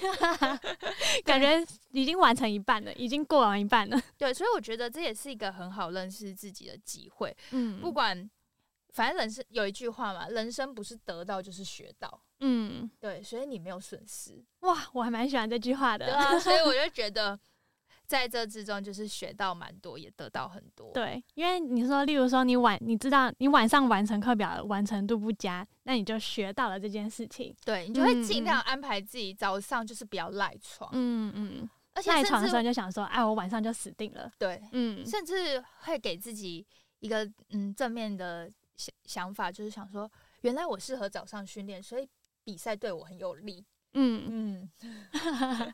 [1.26, 4.00] 感觉已经完成一半了，已经过完一半了。
[4.18, 7.36] 对，所以我觉得这也是一个很好认识自己的机会。
[7.52, 8.30] 嗯不管，
[8.94, 12.22] 反正人生有一句话嘛，人生不是得到就是学到。
[12.42, 16.06] 嗯，对，所以你没有损失，哇，我还蛮喜欢这句话的。
[16.06, 17.38] 对啊，所以我就觉得
[18.10, 20.92] 在这之中就是学到蛮多，也得到很多。
[20.94, 27.56] 对，因为你说，例如说你晚，你知道你晚上完成课表完成度不佳，那你就学到了这件事情。
[27.64, 34.32] 对你就会嗯尽量安排自己早上就是不要赖床，嗯嗯，而且赖床的时候就想说，哎，我晚上就死定了。
[34.40, 36.66] 对，嗯甚至会给自己
[37.02, 42.10] 一个嗯正面的想想法，就是想说，原来我适合早上训练，所以
[42.44, 43.64] 比赛对我很有利。
[43.94, 45.74] 嗯，嗯，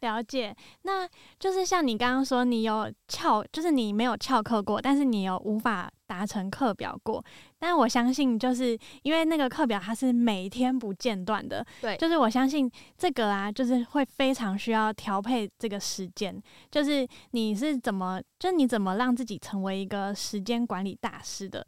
[0.00, 0.54] 了解。
[0.82, 7.24] 那就是像你刚刚说，你有翘，就是你没有翘课过，但是你有无法达成课表过。
[7.58, 16.42] 但我相信，就是因为那个课表它是每天不间断的，对就是我相信这个啊，就是会非常需要调配这个时间。
[16.70, 21.66] 就是你是怎么，就是你怎么让自己成为一个时间管理大师的？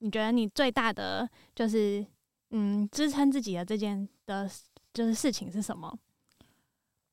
[0.00, 2.04] 你觉得你最大的就是
[2.50, 4.50] 嗯支撑自己的这件的，
[4.92, 5.98] 就是事情是什么？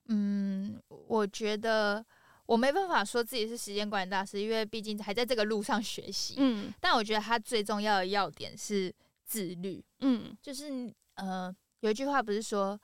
[0.08, 2.06] 嗯，我觉得
[2.46, 6.36] 我没办法说自己是时间管理大师，因为毕竟还在这个路上学习。
[6.38, 12.78] 嗯但我觉得它最重要的要点是自律，嗯就是呃，有一句话不是说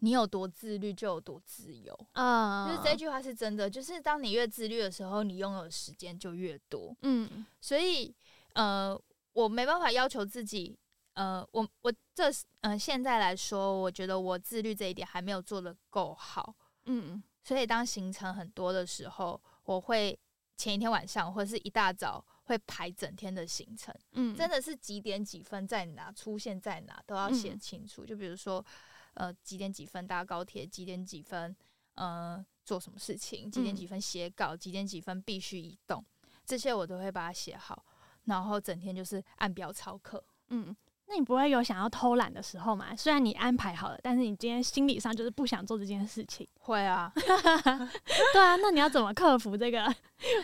[0.00, 3.70] 你有多自律就有多自由，呃就是这句话是真的。
[3.70, 6.94] 就是当你越自律的时候，你拥有的时间就越多。
[7.00, 8.14] 嗯所以
[8.52, 8.94] 呃，
[9.32, 10.78] 我没办法要求自己。
[11.16, 12.24] 呃，我我这
[12.60, 16.54] 呃现在来说，我觉得我自律这一点还没有做的够好。
[16.84, 20.18] 嗯所以当行程很多的时候，我会
[20.56, 28.04] 前一天晚上或者是一大早会排整天的行程，嗯，真的是几点几分在哪出现在哪都要写嗯清楚。
[28.04, 28.64] 就比如说，
[29.14, 31.56] 呃，几点几分搭高铁，几点几分
[31.94, 36.04] 呃做什么事情，几点嗯几分写稿，几点几分必须移动，
[36.44, 37.84] 这些我都会把它写好，
[38.24, 40.22] 然后整天就是按表操课。
[40.48, 40.76] 嗯。
[41.08, 42.94] 那你不会有想要偷懒的时候吗？
[42.96, 46.46] 虽然你安排好了，但是你今天心理上就是不想做这件事情。
[46.60, 49.92] 会啊， 对啊，那你要怎么克服这个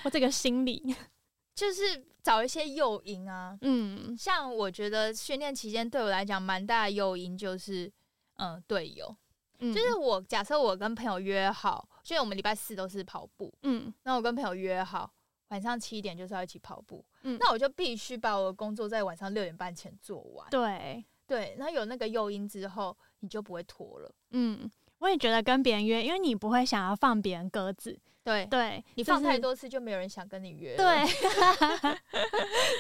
[0.04, 0.94] 我这个心理？
[1.54, 7.92] 就是找一些诱因啊，嗯像我觉得训练期间对我来讲蛮大的诱因就是，
[8.38, 9.14] 嗯，队友，
[9.58, 15.12] 嗯，就是我假设我跟朋友约好，所以我们礼拜四都是跑步，嗯那我跟朋友约好
[15.52, 31.98] 晚上七点就是要一起跑步，嗯，那我就必须把我的工作在晚上六点半前做完，对，对，然后有那个诱因之后，你就不会拖了，嗯，我也觉得跟别人约，因为你不会想要放别人鸽子，对，对你放太多次就没有人想跟你约了， 对，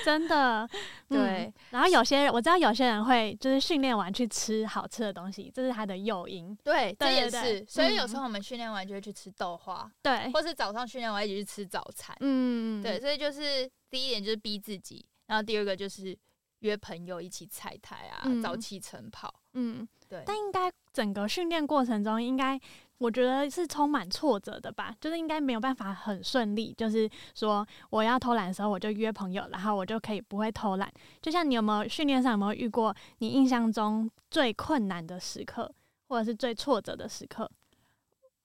[0.04, 0.68] 真的，
[1.10, 1.52] 嗯对。
[1.70, 6.56] 然后有些人我知道，有些人会就是训练完去吃好吃的东西，这是他的诱因。
[6.62, 12.16] 对，这也是，所以有嗯时候我们训练完就会去吃豆花，对，或是早上训练完一起去吃早餐。
[12.20, 16.16] 嗯，对，，所以就是第一点就是逼自己，然后第二个就是
[16.60, 19.34] 约朋友一起踩台啊，嗯早起晨跑。
[19.54, 22.58] 嗯，对，但应该整个训练过程中，应该
[23.02, 30.88] 我觉得是充满挫折的吧，就是应该没有办法很顺利，就是说我要偷懒的时候，我就约朋友，然后我就可以不会偷懒。
[31.20, 35.68] 就像你有没有训练上有没有遇过你印象中最困难的时刻，
[36.06, 37.50] 或者是最挫折的时刻？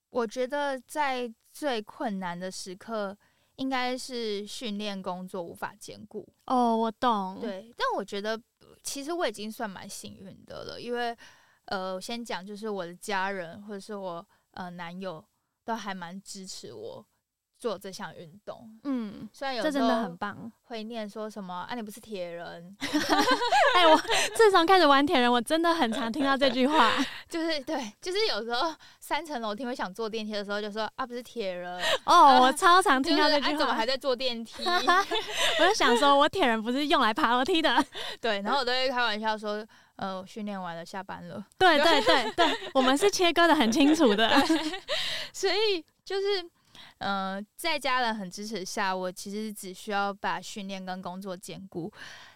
[0.10, 3.15] 我觉得在最困难的时刻，
[3.58, 6.28] 应该是训练工作无法兼顾。
[6.46, 11.15] 哦，我懂，，对，但我觉得呃其实我已经算蛮幸运的了，因为
[11.65, 14.26] 呃，我先讲就是我的家人或者是我
[14.58, 15.24] 呃男友
[15.63, 17.06] 都还蛮支持我
[17.60, 18.70] 做这项运动。
[18.84, 20.52] 嗯，虽然有时这真的很棒。
[20.65, 22.76] 会念说什么啊，你不是铁人，
[23.76, 23.98] 哎、我
[24.36, 26.91] 自从开始玩铁人，我真的很常听到这句话。
[27.30, 33.86] 就是对，就是有时候三层楼梯会想坐电梯的时候，就说啊，不是铁人，哦，我超常听到这句话啊怎么还。
[33.88, 34.64] 在坐电梯？
[34.68, 37.84] 我就想说，我铁人不是用来爬楼梯的。
[38.20, 39.66] 对，然后我都会开玩笑说，
[39.98, 44.32] 呃，训练完了下班了， 对对对对，我们是切割的很清楚的。
[45.32, 46.50] 所以就是。
[47.00, 51.91] 呃，在家人很支持下，我其实只需要把训练跟工作兼顾。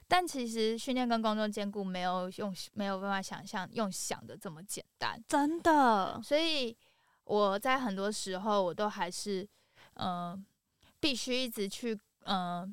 [0.08, 6.22] 但其实训练跟工作兼顾没有用没有办法想象用想的这么简单，真的。
[6.24, 6.76] 所以
[7.24, 9.48] 我在很多时候我都还是
[9.96, 10.40] 呃
[11.00, 12.68] 必须一直去呃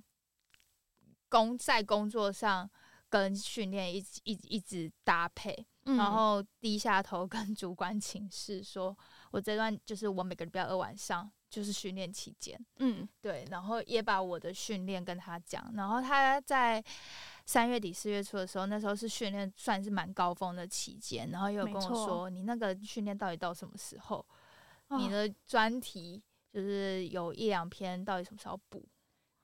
[1.31, 2.69] 工在工作上
[3.09, 5.67] 跟训练一一一直搭配。
[5.97, 8.95] 然后低下头跟 主管请示说，
[9.31, 16.85] 我这段就是我每个礼拜二晚上就是训练期间，嗯，对，然后也把我的训练跟他讲，然后他在
[17.47, 24.23] 三月底四月初的时候，那时候是训练算是蛮高峰的期间，然后又跟我说，你那个训练到底到什么时候？
[24.91, 28.87] 你的专题就是有一两篇，到底什么时候补？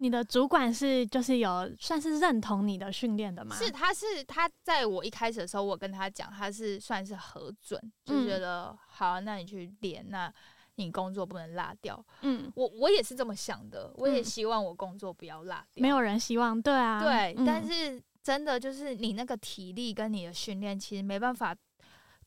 [0.05, 3.57] 你的主管是就是有算是认同你的训练的吗？
[3.57, 10.31] 是，他是他在我一开始的时候，我跟他讲，他是算是核准，就觉得好，那你去练，那
[10.75, 12.05] 你工作不能落掉。
[12.21, 15.81] 嗯，我我也是这么想的，我也希望我工作不要落掉。
[15.81, 21.57] 没有人希望，对啊，对，但是真的就是你那个体力跟你的训练，其实没办法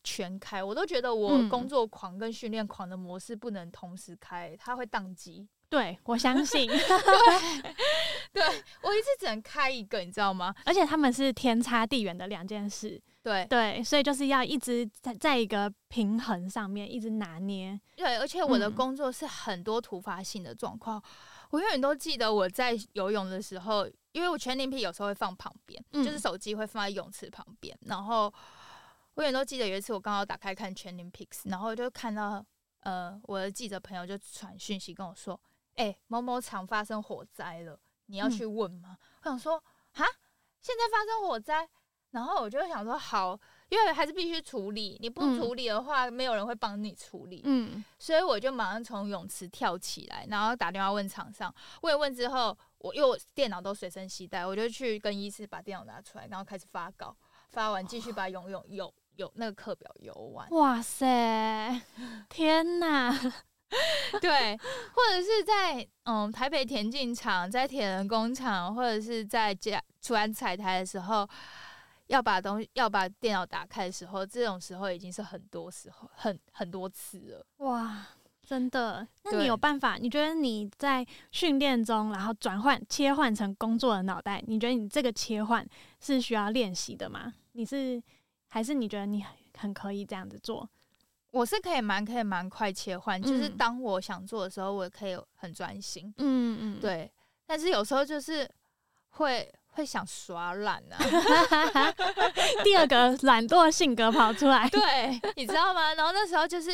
[0.03, 0.63] 全开。
[0.63, 5.47] 我都觉得我工作狂跟训练狂的模式不能同时开，它会宕机。
[5.69, 6.67] 对，我相信。
[8.31, 10.53] 对，对我一次只能开一个，你知道吗？
[10.65, 13.01] 而且他们是天差地远的两件事。
[13.21, 17.77] 对对，所以就是要一直在在一个平衡上面一直拿捏。
[17.97, 21.03] 对，而且我的工作是很多突发性的状况，
[21.49, 28.33] 我永远都记得我在游泳的时候，因为我全龄皮有时候会放旁边，就是手机会放在泳池旁边，然后
[29.15, 32.41] 我永远都记得有一次我刚好打开看全龄 pics，然后就看到
[32.83, 35.37] 呃我的记者朋友就传讯息跟我说。
[35.77, 38.97] 哎，某某厂发生火灾了，你要去问吗？
[39.23, 39.57] 我想说，
[39.93, 40.05] 哈，
[40.61, 41.67] 现在发生火灾，
[42.11, 47.41] 然后我就想说，好，因为还是必须处理，你不处理的话，没有人会帮你处理。
[47.45, 57.15] 嗯，所以我就马上从泳池跳起来，然后打电话问厂商，问一问之后，我因为我电脑都随身携带，我就去跟医师把电脑拿出来，然后开始发稿，
[57.49, 60.49] 发完继续把游泳游游那个课表游完。
[60.51, 61.81] 哇塞，
[62.29, 63.13] 天哪！
[64.21, 71.27] 对，或者是在嗯台北田径场，在铁人工厂，或者是在家出完彩台的时候，
[72.07, 77.45] 要把东西要把电脑打开的时候，这种时候已经是很多时候很很多次了。
[77.57, 78.07] 哇，
[78.45, 79.05] 真的？
[79.25, 79.97] 那你有办法？
[79.97, 85.67] 你觉得你在训练中，然后转换切换成工作的脑袋，你觉得你这个切换
[85.99, 87.33] 是需要练习的吗？
[87.51, 88.01] 你是
[88.47, 89.25] 还是你觉得你
[89.57, 90.69] 很可以这样子做？
[91.37, 96.11] 我是可以蛮可以蛮快切换，就是当我想做的时候，我可以很专心。
[96.17, 97.11] 嗯嗯，对。
[97.45, 98.49] 但是有时候就是
[99.11, 100.97] 会会想耍懒啊
[102.63, 104.67] 第二个懒惰性格跑出来。
[104.69, 105.93] 对，你知道吗？
[105.93, 106.71] 然后那时候就是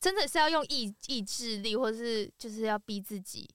[0.00, 3.48] 真的是要用意意志力，或是就是要逼自己，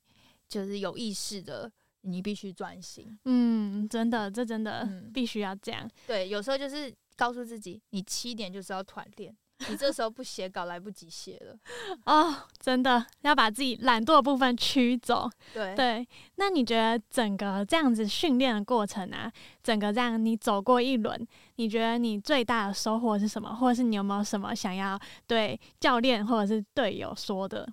[0.48, 1.70] 就是有意识的，
[2.02, 3.20] 你必须专心。
[3.26, 5.90] 嗯，真的，这真的必须要这样。
[6.08, 9.36] 对，有时候就是告诉自己，你七点就是要团练。
[9.70, 11.58] 你这时候不写稿，来不及写了
[12.06, 15.30] 哦，真的要把自己懒惰的部分驱走。
[15.54, 19.32] 对对，那你觉得整个这样子训练的过程啊，
[19.64, 23.56] 整个这样你走过一轮，你觉得你最大的收获是什么？
[23.56, 27.68] 或者是你有没有什么想要对教练或者是队友说的？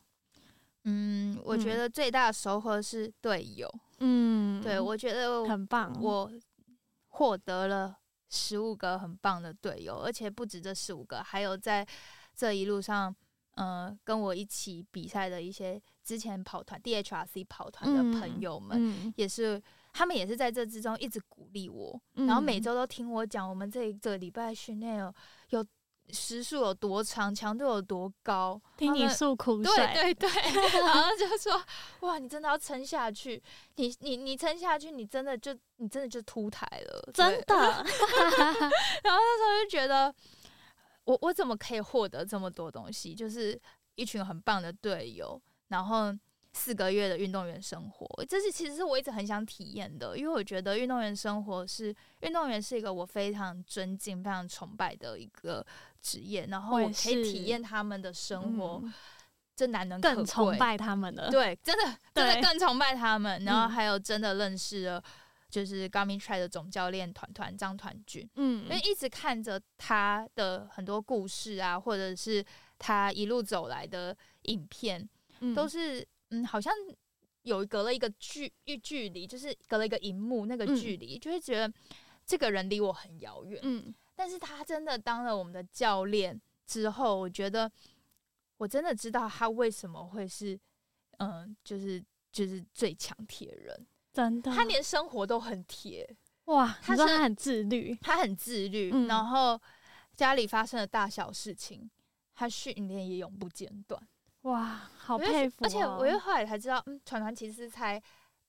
[0.84, 3.68] 嗯，我觉得最大的收获是队友。
[3.98, 6.30] 嗯，对我觉得很棒，我
[7.08, 7.96] 获得了。
[8.32, 11.86] 十五个很棒的队友，而且不止这十五个，还有在
[12.34, 13.14] 这一路上，
[13.54, 19.62] 呃，跟我一起比赛的一些之前跑团 DHRC 跑团的朋友们，也是
[19.92, 25.14] 他们也是在这之中一直鼓励我，然后每周都听我讲我们这一个礼拜训练有
[25.50, 25.64] 有。
[26.11, 28.61] 时速有多长，强度有多高？
[28.76, 30.28] 听你诉苦，对对对，
[30.80, 31.62] 然后 就说
[32.00, 33.42] ：“哇，你真的要撑下去，
[33.76, 37.55] 你你你撑下去，你真的就你真的就秃台了，真的。
[39.05, 40.14] ”然后那时候就觉得，
[41.05, 43.14] 我我怎么可以获得这么多东西？
[43.14, 43.61] 就是
[43.94, 46.14] 一群很棒的队友，然后。
[46.55, 55.66] 四个月的运动员生活，这是其实是我一直很想体验的，因为我觉得运动员生活是运动员是一个我非常尊敬、非常崇拜的一个
[56.03, 58.82] 职业，然后我可以体验他们的生活，
[59.57, 65.03] 真难能更崇拜他们了，对，真的真的更崇拜他们，然后还有真的认识了
[65.48, 72.44] 就是 Garmin Try 的总教练团团张团俊，嗯，因为一直看着他的很多故事啊，或者是
[72.78, 75.09] 他一路走来的影片，
[75.55, 76.07] 都是。
[76.34, 76.72] 嗯，好像
[77.42, 81.70] 有隔了一个距一距离，就是隔了一个荧幕那个距离，就会觉得
[82.24, 83.61] 这个人离我很遥远。
[83.62, 87.68] 嗯，但是他真的当了我们的教练之后，我觉得
[88.56, 90.56] 我真的知道他为什么会是
[91.18, 92.00] 嗯，就是
[92.30, 93.84] 就是最强铁人。
[94.12, 96.08] 真的，他连生活都很铁。
[96.44, 99.60] 哇，他是你说他很自律，他很自律，嗯然后
[100.14, 101.90] 家里发生的大小事情，
[102.32, 104.00] 他训练也永不间断。
[104.42, 105.66] 哇，好佩服、哦。
[105.66, 108.00] 而且我又后来才知道，嗯，传传其实才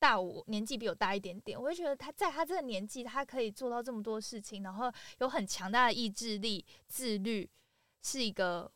[0.03, 1.57] 大我，年纪比我大一点点。
[1.57, 7.49] 我就觉得他在他这个年纪，他可以做到这么多事情，然后有很强大的意志力、自律，
[8.01, 8.69] 是一个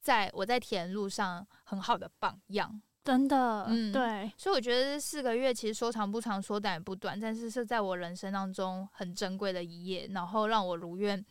[0.00, 2.80] 在我在田路上很好的榜样。
[3.02, 11.24] 真的，嗯对，所以我觉得这四个月其实说长不长，说短也不短，但是是在我人生当中很珍贵的一页，然后让我如愿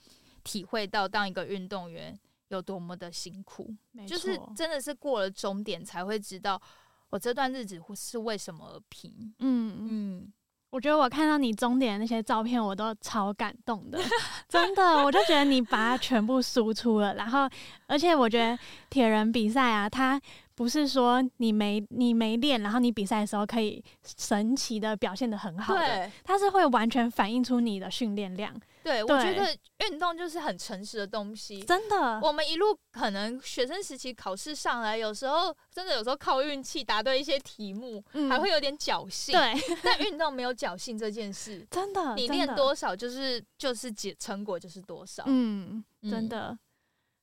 [0.43, 2.19] 体会到当一个运动员
[2.49, 3.73] 有多么的辛苦。
[4.05, 6.61] 就是真的是过了终点才会知道，
[7.09, 9.11] 我这段日子是为什么而拼。
[9.39, 9.87] 嗯嗯。
[9.91, 10.33] 嗯，
[10.69, 13.99] 我觉得我看到你终点的那些照片，我都超感动的，
[14.47, 17.15] 真的，我就觉得你把它全部输出了。
[17.15, 17.49] 然后，
[17.89, 18.57] 而且我觉得
[18.89, 20.21] 铁人比赛啊，它
[20.55, 23.83] 不是说你没你没练，然后你比赛的时候可以
[24.17, 29.57] 神奇的表现的很好的，对它是会完全反映出你的训练量，对，我觉得
[29.89, 31.61] 运动就是很诚实的东西。
[31.63, 32.19] 真的。
[32.21, 45.23] 我们一路可能学生时期考试上来，有时候真的有时候靠运气答对一些题目，嗯还会有点侥幸。，对， 但运动没有侥幸这件事，真的，你，练多少就是就是结成果就是多少。
[45.25, 46.57] 嗯，真的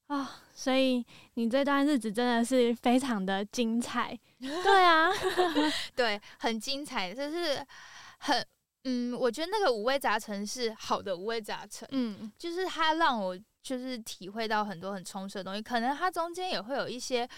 [0.09, 1.05] 啊、所以
[1.35, 4.17] 你这段日子真的是非常的精彩。
[4.39, 5.11] 对啊，
[5.97, 7.65] 对，很精彩，就是
[8.19, 8.47] 很
[8.85, 17.29] 嗯，我觉得那个五味杂陈是好的五味杂陈，嗯就是它让我就是体会到很多很充实的东西，可能它中间也会有一些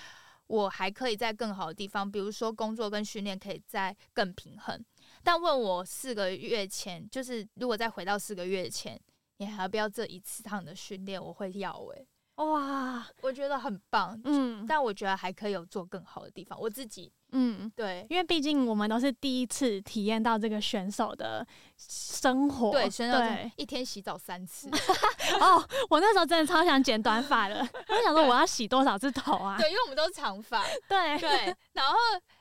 [0.46, 4.78] 我还可以在更好的地方，比如说工作跟训练可以再更平衡。
[5.24, 9.00] 但问我四个月前，就是如果再回到四个月前，
[9.38, 11.22] 你还要不要这一次趟的训练？
[11.22, 12.06] 我会要诶、
[12.38, 16.58] 哇，我觉得很棒，嗯但我觉得还可以有做更好的地方。
[16.58, 23.18] 我自己嗯，对因为毕竟我们都是第一次体验到这个选手的生活，对，选手
[23.56, 24.68] 一天洗澡三次，
[25.40, 27.58] 哦，我那时候真的超想剪短发的，
[27.88, 29.58] 我就想说我要洗多少次头啊？
[29.58, 31.96] 对，因为我们都是长发， 对对，然后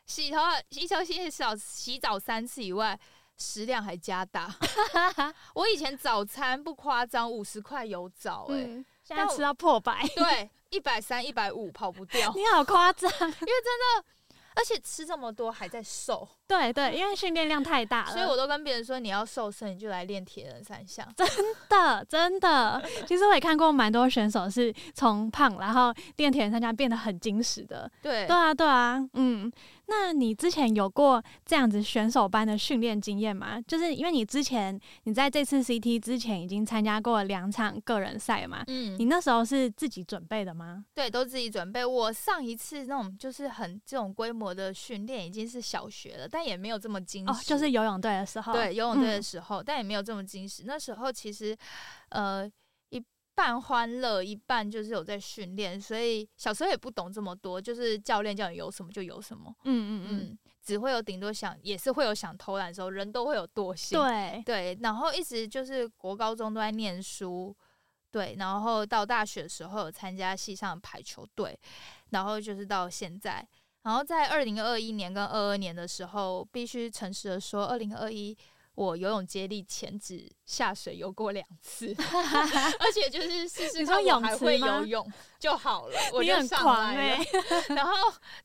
[0.05, 2.97] 洗头啊，一周洗澡洗澡三次以外，
[3.37, 4.55] 食量还加大。
[5.55, 13.09] 我以前早餐不夸张，五十块有澡哎、嗯，现在吃到破百，对， 一百三、一百五跑不掉，你好夸张。
[13.09, 14.05] 因为真的
[14.53, 21.05] 而且吃这么多还在瘦，对对，因为训练量太大了，所以我都跟别人说，你要瘦身，你就来练铁人三项。
[21.15, 21.27] 真
[21.69, 27.89] 的真的，其实我也看过蛮多选手是从胖，然后练铁人三项变得很精实的。
[28.01, 29.51] 对对啊，对啊，嗯，
[29.87, 33.59] 那你之前有过这样子选手班的训练经验吗？
[33.61, 40.85] 就是因为你之前你在这次 CT 之前已经参加过两场个人赛嘛，嗯你，那时候是自己准备的吗？
[40.93, 41.83] 对，都自己准备。
[41.85, 47.31] 我上一次那种就是很这种规模的训练已经是小学了，但也没有这么惊喜。
[47.31, 50.65] 哦，就是游泳队的时候，对游泳队的嗯时候，但也没有这么惊喜。
[50.67, 51.57] 那时候其实
[52.09, 52.47] 呃
[52.89, 67.57] 一半欢乐，一半就是有在训练，所以小时候也不懂这么多，就是教练叫你游什么就游什么，嗯嗯嗯，嗯，只会有顶多想也是会有想偷懒的时候，人都会有惰性，对，对，然后一直就是国高中都在念书。
[68.09, 71.59] 对，然后到大学的时候有参加系上的排球队，
[72.11, 73.45] 然后就是到现在，
[73.87, 78.37] 然后在二零二一年跟二二年的时候，必须诚实的说，二零二一
[78.77, 81.95] 我游泳接力前只下水游过两次，
[82.79, 87.23] 而且就是试试看还会游泳就好了，我就上很狂来了。
[87.23, 87.91] 欸然后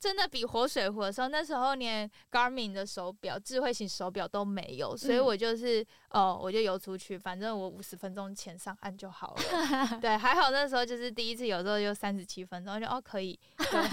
[0.01, 10.01] 真的比活水湖的时候，那时候连 Garmin 的手表、智慧型手表都没有，所以嗯我就是哦，我就游出去，反正我五十分钟前上岸就好了。
[10.01, 13.39] 对，还好那时候就是第一次游之后就三十七分钟，就哦可以。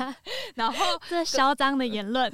[0.55, 2.31] 然后这嚣张的言论，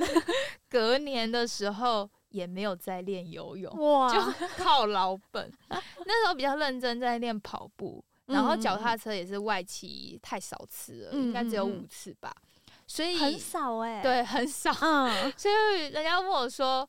[0.69, 4.19] 隔年的时候也没有在练游泳，哇，就
[4.61, 5.49] 靠老本。
[5.69, 12.35] 那时候比较认真在练跑步，然后嗯脚踏车也是外骑太少次了，应该只有五次吧。
[12.87, 16.87] 所以很少哎、，对很少，嗯， 所以人家问我说，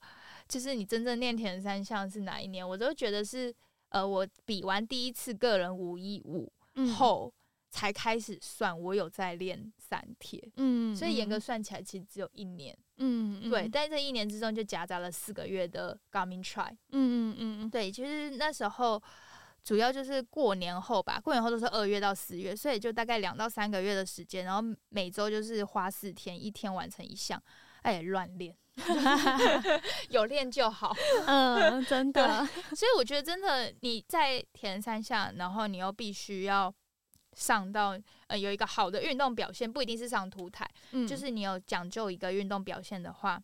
[0.49, 2.69] 就是你真正练铁人三项是哪一年？
[2.69, 3.55] 我都觉得是
[3.91, 7.33] 呃，我比完第一次个人五一五嗯，后
[7.71, 12.77] 才开始算我有在练三天，嗯，所以严格嗯，算起来其实只有一年。
[12.97, 16.71] 嗯，嗯对，，但这一年之中就夹杂了四个月的 Garmin Try。
[16.91, 19.01] 嗯嗯嗯对，其实那时候
[19.63, 27.41] 主要就是过年后吧，过年后都是二月到四月，所以就大概两到三个月的时间，然后每周就是花四天，一天完成一项，
[27.83, 28.57] 哎，乱练，
[30.11, 30.93] 有练就好。
[31.27, 36.75] 嗯，真的， 所以我觉得真的你在填三项，然后你又必须要。
[37.37, 43.41] 上到呃有一个好的运动表现，不一定是上凸台，嗯，就是你有讲究一个运动表现的话，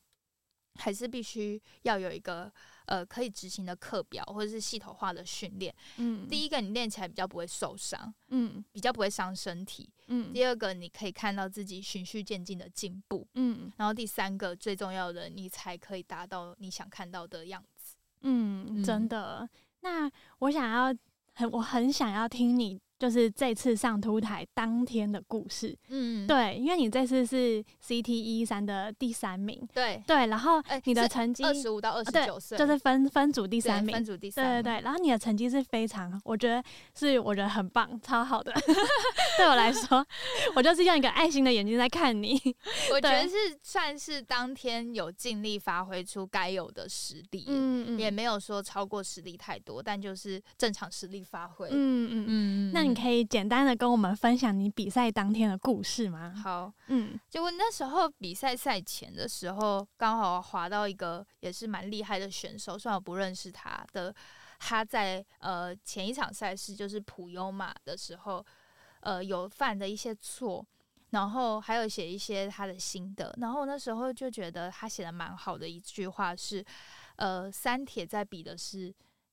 [0.75, 2.51] 还是必须要有一个
[2.87, 5.73] 呃可以执行的课表或者是系统化的训练。
[5.99, 8.65] 嗯，第一个，你练起来比较不会受伤，嗯。
[8.73, 10.33] 比较不会伤身体；嗯。
[10.33, 13.71] 第二个，你可以看到自己循序渐进的进步；嗯。
[13.77, 17.95] 然后第三个，最重要的，你才可以达到你想看到的样子。
[18.23, 19.09] 嗯，真嗯。
[19.09, 19.51] 的。
[19.81, 20.95] 那我想要
[21.35, 25.77] 很，我很想要听你就是这次上凸台当天的故事。
[25.89, 36.63] 嗯，对，因为你这次是 CT 一三的第三名，对，对，然后哎你的成绩二十五到二十九岁，就是分分组第第三名分，组第对三，对对，然后你的成绩是非常，我觉得
[36.95, 38.53] 是我觉得很棒，超好的。
[39.37, 40.07] 对我来说，
[40.55, 42.41] 我就是用一个爱心的眼睛在看你。
[42.93, 43.35] 我觉得是
[43.65, 51.67] 算是当天有尽力发挥出该有的实力，嗯嗯也没有说超过实力太多，但就是正常实力发挥。
[51.67, 52.27] 嗯嗯嗯。
[52.29, 56.33] 嗯那你可以简单的跟我们分享你比赛当天的故事吗？
[56.43, 64.15] 好，嗯就我那时候比赛赛前的时候，刚好滑到一个也是蛮厉害的选手，虽然我不认识他的，
[64.59, 68.45] 他在呃前一场赛事就是普优马的时候，
[69.01, 70.67] 呃有犯的一些错。
[71.11, 76.65] 然后还有写一些他的心得，然后我那时候就觉得他写的蛮好的一句话是，
[77.17, 78.91] 呃，三铁在比的是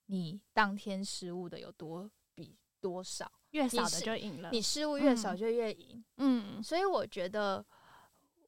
[0.08, 4.50] 你当天失误的有多比多少，越少的就赢了。
[4.52, 6.04] 你失误越少嗯就越赢。
[6.18, 7.66] 嗯所以我觉得，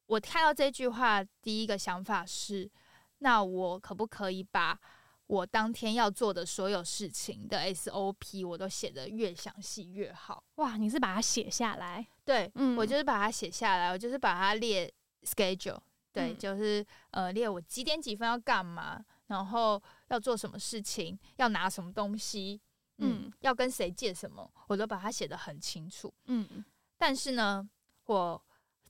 [0.06, 2.70] 我看到这句话，第一个想法是，
[3.18, 4.78] 那我可不可以把
[5.26, 10.42] 我当天要做的所有事情的 SOP 我都写得越详细越好？
[10.56, 12.06] 哇，你是把它写下来？
[12.24, 14.92] 对，嗯我就是把它写下来，我就是把它列
[15.22, 15.78] schedule，
[16.12, 22.60] 对，嗯就是呃列我几点几分要干嘛，然后要做什么事情，要拿什么东西，
[22.98, 26.12] 嗯，嗯要跟谁借什么，我都把它写得很清楚。
[26.26, 26.64] 嗯
[26.98, 27.68] 但是呢，
[28.04, 28.40] 我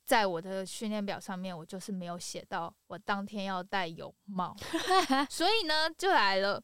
[0.05, 4.55] 在我的训练表上面，我就是没有写到我当天要戴泳帽，
[5.31, 6.63] 所以呢，就来了。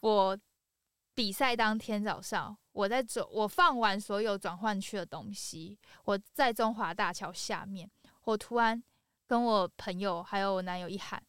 [0.00, 0.36] 我
[1.14, 7.88] 比赛当天早上，我在走，我放完所有转换区的东西，我在中华大桥下面，
[8.24, 8.82] 我突然
[9.26, 11.22] 跟我朋友还有我男友一喊，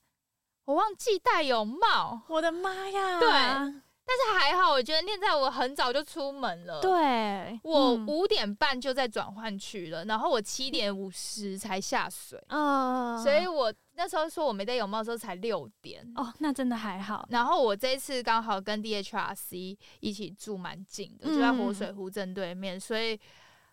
[0.66, 2.24] 我忘记戴泳帽。
[2.28, 3.20] 我的妈呀！
[3.20, 6.82] 对但是还好，我觉得念在我很早就出门了。
[6.82, 16.06] 对，我嗯五点半就在转换区了，然后我七点五十才下水，呃，所以我那时候说我没戴泳帽的时候才六点。
[16.16, 17.26] 哦，那真的还好。
[17.30, 23.18] 然后我这一次刚好跟 DHRC 一起住蛮近的，就在活水湖正对面，所以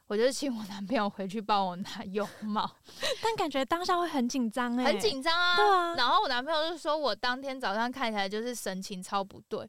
[0.07, 2.70] 我就请我男朋友回去帮我拿泳帽，
[3.20, 5.57] 但感觉当下会很紧张哎，很紧张啊。
[5.57, 9.68] 对啊然后我男朋友就说我当天早上看起来就是神情超不对，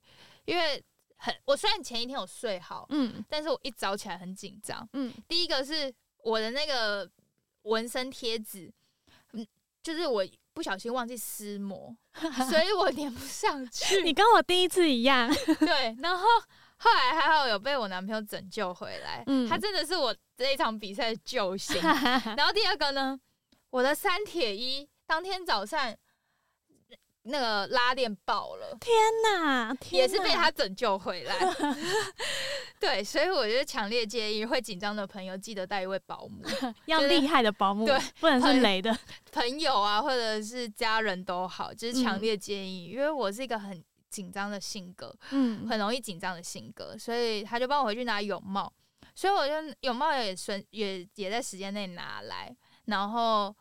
[0.52, 0.84] 因为
[1.16, 4.86] 很我虽然前一天有睡好，嗯但是我一早起来很紧张。
[4.92, 5.94] 嗯第一个是
[6.24, 7.10] 我的那个
[7.62, 8.70] 纹身贴纸，
[9.32, 9.48] 嗯，
[9.82, 11.96] 就是我不小心忘记撕膜，
[12.50, 14.02] 所以我粘不上去。
[14.04, 16.28] 你跟我第一次一样， 对，然后
[16.76, 21.82] 后来还好有被我男朋友拯救回来，嗯他真的是我这一场比赛的救星。
[22.36, 23.18] 然后第二个呢，
[23.70, 25.96] 我的三铁一当天早上
[27.24, 28.78] 那个拉链爆了。
[28.80, 28.94] 天
[29.24, 31.36] 哪，天也是被他拯救回来，
[32.80, 36.42] 对，所以我觉得强烈建议会紧张的朋友记得带一位保姆，
[36.86, 38.98] 要厉害的保姆，对，不能是很雷的。
[39.32, 42.22] 朋友啊，或者是家人都好，就是强嗯。
[42.22, 45.68] 烈建议，因为我是一个很紧张的性格，嗯。
[45.68, 48.72] 很容易紧张的性格，所以他就帮我回去拿泳帽，
[49.14, 52.54] 所以我就泳帽也顺也也在时间内拿来，
[52.86, 53.56] 然后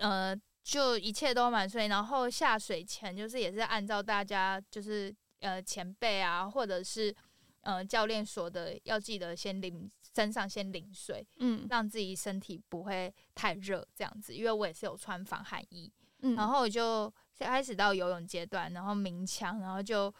[0.00, 0.34] 呃
[0.68, 7.14] 就一切都蛮顺利，然后下水前就是也是按照大家就是呃前辈啊，或者是
[7.62, 11.66] 呃教练说的，要记得先淋身上先淋水，嗯。
[11.70, 15.90] 让自己身体不会太热这样子，因为我也是有穿防寒衣，
[16.20, 20.14] 嗯，然后我就开始到游泳阶段，然后鸣枪，然后就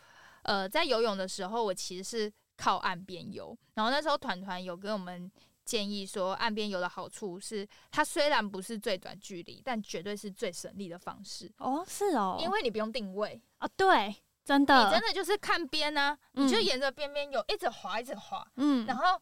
[0.45, 5.31] 呃在游泳的时候，我其实是靠岸边游，然后那时候团团有跟我们
[5.69, 16.65] 建议说，岸边游的好处是它虽然不是最短距离，但绝对是最省力的方式，哦是哦，因为你不用定位，哦对，真的你真的就是看边呢、你就嗯。
[16.65, 18.87] 沿着边边游，一直滑一直滑，嗯。
[18.87, 19.21] 然后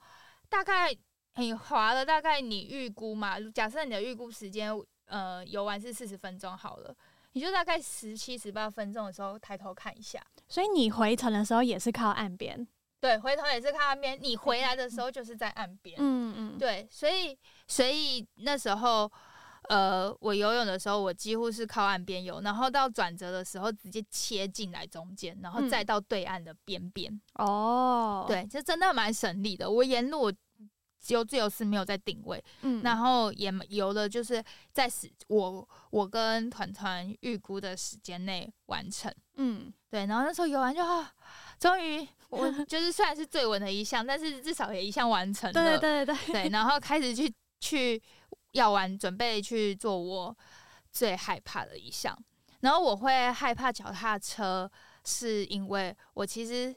[0.49, 0.97] 大概
[1.35, 4.73] 你滑了大概你预估嘛，假设你的预估时间
[5.07, 6.95] 呃游完是四十分钟好了，
[7.33, 12.69] 你就大概十七十八分钟的时候抬头看一下，所以你回程的时候也是靠岸边。
[13.07, 19.11] 对，回头也是看岸边，你回来的时候就是在岸边，嗯嗯，对，所以所以那时候。
[19.69, 27.21] 呃，我游泳的时候，我几乎是靠岸边游，然后到转折的时候直接切进来中间，然后嗯再到对岸的边边。
[27.35, 29.69] 哦，，对，就真的蛮省力的。
[29.69, 30.33] 我沿路我
[31.01, 34.41] 只有自由式没有在定位，嗯，然后也游的，就是
[34.71, 39.13] 在时我我跟团团预估的时间内完成。
[39.35, 41.13] 嗯，对，然后那时候游完就啊，
[41.59, 45.53] 终于我就是虽然是最稳的一项，但是至少也一项完成了。
[45.53, 48.03] 对对对对，对， 然后开始去去
[48.53, 50.37] 要完，准备去做我
[50.91, 52.17] 最害怕的一项。
[52.61, 54.71] 然后我会害怕脚踏车，
[55.05, 56.75] 是因为我其实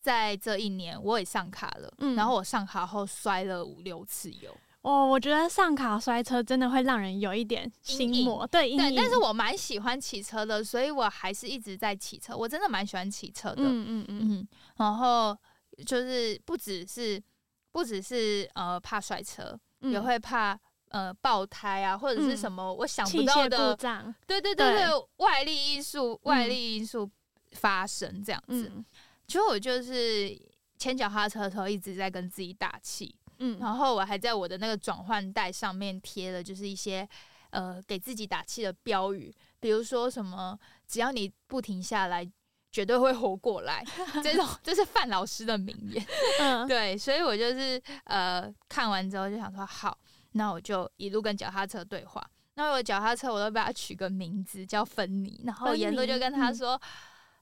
[0.00, 4.56] 在这一年我也上卡了，嗯然后我上卡后摔了五六次油。
[4.82, 8.96] 哦，我觉得上卡摔车真的会让人有一点心魔，对，阴对，影。
[8.96, 12.36] 但是我蛮喜欢骑车的，所以我还是一直在骑车。
[12.36, 15.36] 我真的蛮喜欢骑车的，嗯嗯嗯，嗯，然后
[15.84, 17.20] 就是不只是
[17.72, 19.92] 不只是呃怕摔车，嗯。
[19.92, 20.58] 也会怕
[20.90, 24.76] 呃爆胎啊，或者是嗯什么我想不到的，障，对对对。
[24.76, 26.50] 对对，外力因素外嗯。
[26.50, 27.10] 力因素
[27.52, 28.70] 发生这样子。
[28.74, 28.84] 嗯。
[29.26, 30.34] 其实我就是
[30.78, 37.08] 牵脚踏车的时候一直在跟自己打气，嗯，然后我还在我的那个转换带上面贴了就是一些
[37.50, 42.30] 呃给自己打气的标语，比如说什么只要你不停下来。
[42.70, 43.82] 绝对会活过来，
[44.22, 46.06] 这种 这是范老师的名言。
[46.38, 49.98] 嗯，对，所以我就是呃看完之后就想说，好，
[50.32, 52.22] 那我就一路跟脚踏车对话。
[52.56, 56.80] 那我脚踏车我都把它取个名字叫芬妮，然后沿路就跟他嗯说。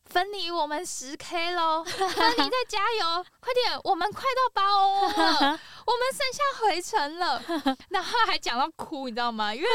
[0.07, 1.85] 芬妮，我们十 K 喽！
[1.85, 5.11] 芬妮再加油， 快点，我们快到八欧了，
[5.85, 7.43] 我们剩下回程了。
[7.91, 9.55] 然后还讲到哭，你知道吗？
[9.55, 9.69] 因为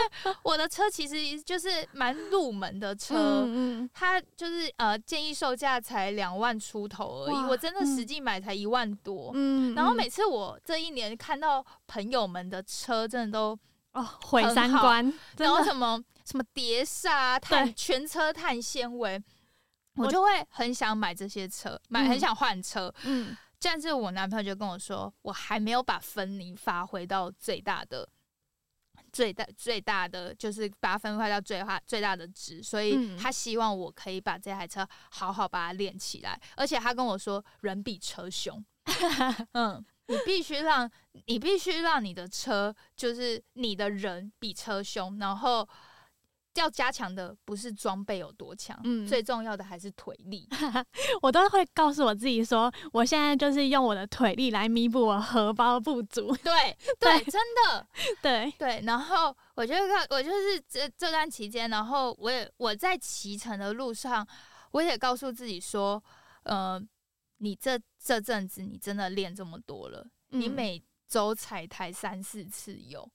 [0.43, 9.31] 我的车其实就是蛮入门的车，嗯嗯它就是呃建议售价才两万出头而已，我真的实嗯际买才一万多。
[9.35, 13.59] 嗯，嗯然后每次我这一年看到朋友们的车，真的都，
[13.93, 19.21] 哦毁三观，然后什么什么碟刹、碳全车碳纤维，
[19.95, 22.93] 我我就会很想买这些车，买很嗯想换车。
[23.03, 28.07] 嗯但是我男朋友就跟我说，我还没有把分离发挥到最大的。
[29.13, 38.63] 最大最大的就是把它分化到最大最大的值，所以嗯他希望我可以把这台车好好把它练起来，而且他跟我说人比车凶，
[39.51, 40.89] 嗯，你必须让
[41.25, 45.67] 你必须让你的车就是你的人比车凶，然后
[46.55, 50.47] 要加强的不是装备有多强，嗯最重要的还是腿力。
[51.21, 56.35] 我都会告诉我自己说，我现在就是用我的腿力来弥补我荷包不足。
[56.43, 57.87] 对对，真的
[58.21, 58.81] 对，对。
[58.85, 64.27] 然后我就看，我就是这这段期间，然后我也我在骑乘的路上，
[64.71, 66.03] 我也告诉自己说，
[66.43, 66.81] 呃，
[67.37, 73.09] 你这这阵子你真的练这么多了，你嗯每周踩台三四次油，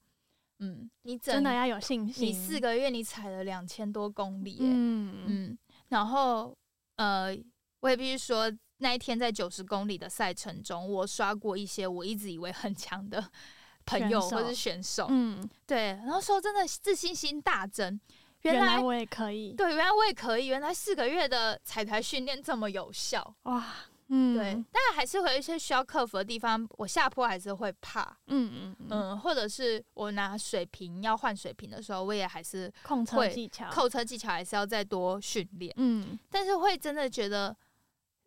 [0.58, 2.28] 嗯，你真的要有信心。
[2.28, 6.56] 你四个月你踩了两千多公里、耶，嗯嗯，然后
[6.96, 7.36] 呃，
[7.80, 13.22] 我也必须说，那一天在九十公里的赛程中，我刷过一些我一直以为很强的
[13.84, 18.00] 朋友或是选手，嗯，对，然后说真的自信心大增，
[18.42, 19.52] 原来我也可以。
[19.52, 23.36] 对，原来我也可以，原来四个月的彩排训练这么有效。
[23.42, 23.64] 哇，
[24.08, 33.68] 嗯，对，当然还是会有一些需要克服的地方，我下坡还是会怕，嗯嗯嗯，嗯，或者是我拿水瓶要换水瓶的时候，我也还是控车技巧。
[33.70, 35.72] 扣车技巧还是要再多训练。
[35.76, 37.48] 嗯，但是会真的觉得、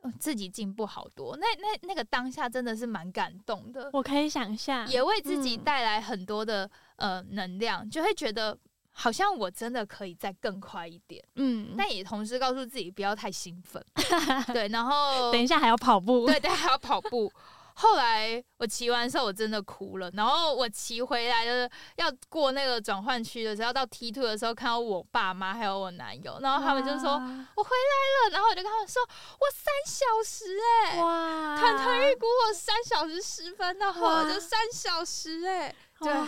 [0.01, 4.87] 呃自己进步好多，那那那个当下真的是蛮感动的，我可以想象。
[4.87, 8.57] 也为自己嗯带来很多的、呃能量，就会觉得
[9.01, 13.81] 好像我真的可以再更快一点，嗯，但也同时告诉自己不要太兴奋，
[14.51, 16.25] 对，然后等一下还要跑步。
[16.25, 17.31] 对等下还要跑步。
[17.75, 20.11] 后来我骑完的时候，我真的哭了。
[20.11, 30.57] 然后我骑回来的要过那个转换区的时候，要到 T two 的时候，看到我爸妈还有我男友，然后他们就说我回来了，然后我就跟他们说我三小时
[30.91, 36.27] 哎、哇，团团预估我三小时十分，然后我就三小时哎、对哇，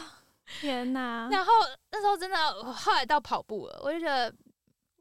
[0.59, 1.29] 天哪！
[1.31, 1.51] 然后
[1.91, 4.33] 那时候真的，我后来到跑步了，我就觉得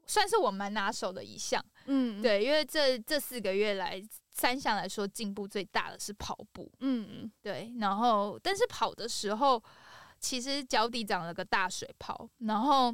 [0.07, 1.63] 算是我蛮拿手的一项。
[1.85, 6.71] 嗯，，对，因为这这四个月来三项来说进步最大的是跑步。
[6.79, 9.61] 嗯，对，然后但是跑的时候，
[10.19, 12.93] 其实脚底长了个大水泡，然后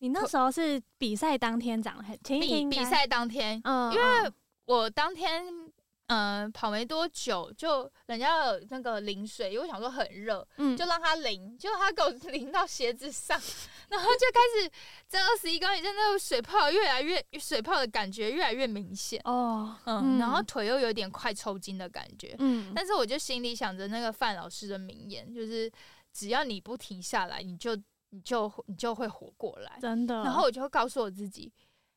[0.00, 4.32] 你那时候是比赛当天长的，还前一天比比，赛当天，嗯，因为嗯
[4.66, 5.67] 我当天嗯、
[6.08, 13.40] 呃跑没多久，就人家有那个淋水，因为我想说很热，嗯就让他淋，结果他给我 淋到鞋子上，
[13.88, 14.70] 然后就开始
[15.06, 25.70] 在二十一公里，真的水泡越来越水泡的感觉越来越明显，哦，嗯，然后腿又有点快抽筋的感觉，嗯，但是我就心里想着那个范老师的名言，就是
[26.12, 27.76] 只要你不停下来，你就
[28.10, 29.78] 你就你就会活过来。
[29.80, 31.52] 真的，然后我就会告诉我自己，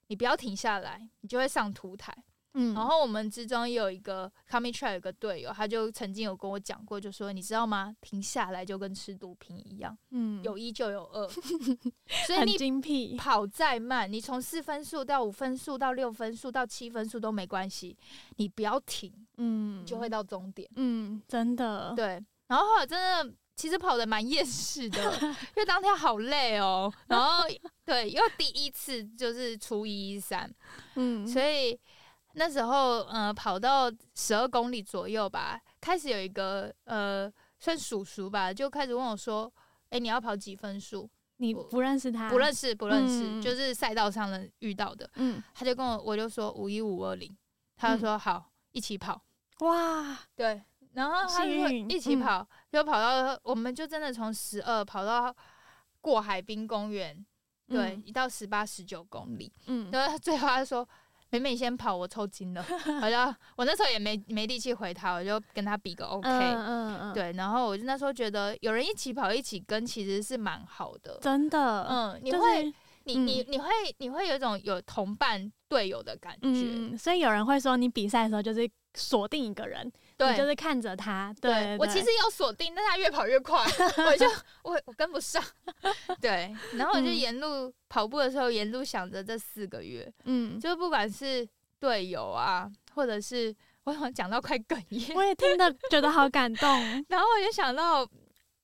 [0.08, 2.14] 你不要停下来，你就会上凸台。
[2.54, 7.96] 嗯，然后我们之中也有一个 coming trail 有个队友，他就曾经有跟我讲过，就说你知道吗？
[8.02, 11.28] 停下来就跟吃毒品一样，嗯有一就有二，
[12.28, 17.98] 所以你精辟，跑再慢，你从四分速到五分速到六分速到七分速都没关系，
[18.36, 20.70] 你不要停，嗯，就会到终点。
[20.76, 26.92] 嗯，真的，对，然后后来真的其实跑的蛮厌世的， 因为当天好累哦。
[27.08, 27.44] 然后
[27.86, 30.52] 对，因为第一次就是初一三，
[30.96, 31.80] 嗯，所以
[32.34, 39.52] 那时候呃跑到十二公里左右吧，开始有一个呃算叔叔吧，就开始问我说
[39.92, 45.10] ：“哎、你要跑几分数你不认识他，不认识，不认识，嗯就是赛道上的遇到的。
[45.16, 47.36] 嗯，”他就跟我，我就说五一五二零，
[47.76, 49.22] 他就说好，一起跑。
[49.60, 50.64] 哇，对，
[50.94, 55.36] 然后他就一起嗯跑，就跑到，我们就真的从十二跑到
[56.00, 57.26] 过海滨公园，
[57.68, 60.88] 对，嗯一到十八十九公里，嗯，然后他最后他说。
[61.32, 62.64] 美美先跑，我抽筋了。
[63.02, 66.28] 我就我那时候也没没力气回他，我就跟他比个 OK。
[66.30, 71.18] 嗯嗯嗯，，对，然后我就那时候觉得有人一起跑一起跟其实是蛮好的。
[71.22, 72.74] 真的，嗯，你就会是
[73.06, 73.68] 你你你会
[74.00, 76.40] 你会有一种有同伴队友的感觉。
[76.44, 83.64] 嗯，所以有人会说，你比赛的时候就是锁定一个人，对，你就是看着他，对，我其实有锁定，但他越跑越快，
[84.06, 84.26] 我就
[84.64, 85.44] 我我跟不上。
[86.22, 87.16] 对，然后我就嗯。
[87.16, 91.48] 沿路、跑步的时候，沿路想着这四个月，嗯，就不管是
[91.80, 95.72] 队友啊，或者是我好像讲到快哽咽，我也听得。
[95.90, 96.70] 觉得好感动，
[97.10, 98.08] 然后我就想到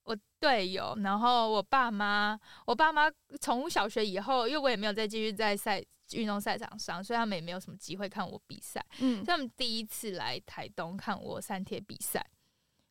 [0.04, 5.84] 我队友，然后我爸妈，我爸妈从小学以后，因为我也没有再继续在赛
[6.14, 8.84] 运动赛场上，所以他们也没有什么机会看我比赛。
[9.00, 12.26] 嗯他们第一次来台东看我三铁比赛，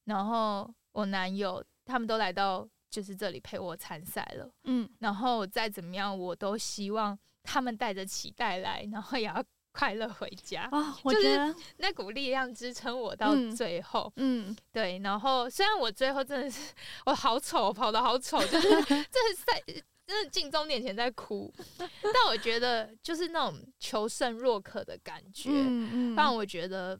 [0.04, 4.50] 然后我男友他们都来到就是这里陪我参赛了。
[4.64, 10.68] 嗯，然后再怎么样，我都希望他们带着期待来，然后也要快乐回家。
[10.72, 14.10] 哦，我就是觉得，那股力量支撑我到嗯最后。
[14.16, 16.72] 嗯，对，然后虽然我最后真的是
[17.04, 19.62] 我好丑，跑的好丑，就是 这赛
[20.06, 26.98] 真的进终点前在哭，但我觉得就是那种求胜若渴的感觉，嗯嗯，让我觉得，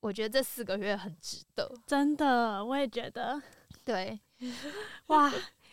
[0.00, 1.72] 我觉得这四个月很值得。
[1.86, 3.40] 真的，我也觉得，
[3.84, 4.18] 对，
[5.06, 5.32] 哇，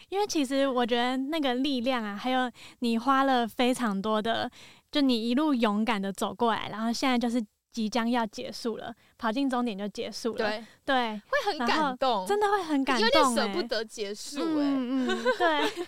[0.10, 4.50] 因为其实我觉得那个力量啊，还有你花了非常多的，
[4.92, 7.44] 就你一路勇敢的走过来，然后现在就是
[7.76, 15.86] 即将要结束了，跑进终点就结束了，对，对，会很感动，真的会很感动有点舍不得结束、哎、嗯嗯，对，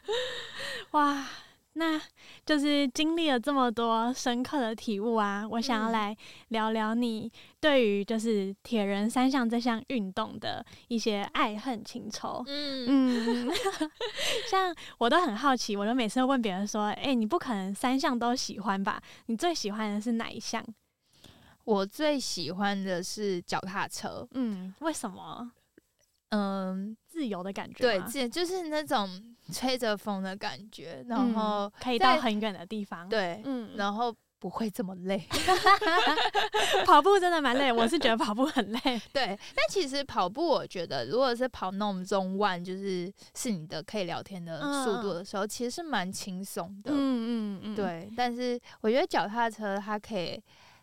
[0.92, 1.26] 哇，
[1.74, 2.00] 那
[2.46, 5.92] 就是经历了这么多深刻的体悟啊，我想要嗯。
[5.92, 6.16] 来
[6.48, 12.42] 聊聊你对于就是铁人三项这项运动的一些爱恨情仇。
[12.46, 13.52] 嗯，嗯，
[14.50, 18.98] 像我都很好奇，我都每次都问别人说：“哎、你不可能三项都喜欢吧？
[19.26, 20.64] 你最喜欢的是哪一项
[21.68, 25.52] 我最喜欢的是脚踏车，？”嗯，为什么？
[26.30, 35.22] 嗯，自由的感觉对，自就是那种吹着风的感觉，然嗯后、可以到很远的地方。，对，嗯，然后不会这么累。
[36.86, 38.80] 跑步真的蛮累，我是觉得跑步很累。
[39.12, 46.90] 对，但其实跑步，我觉得如果是跑那种中万，就是是你的可以聊天的速度的时候，其实是蛮轻松的。
[46.92, 50.40] 嗯嗯嗯，，对，但是我觉得脚踏车它可以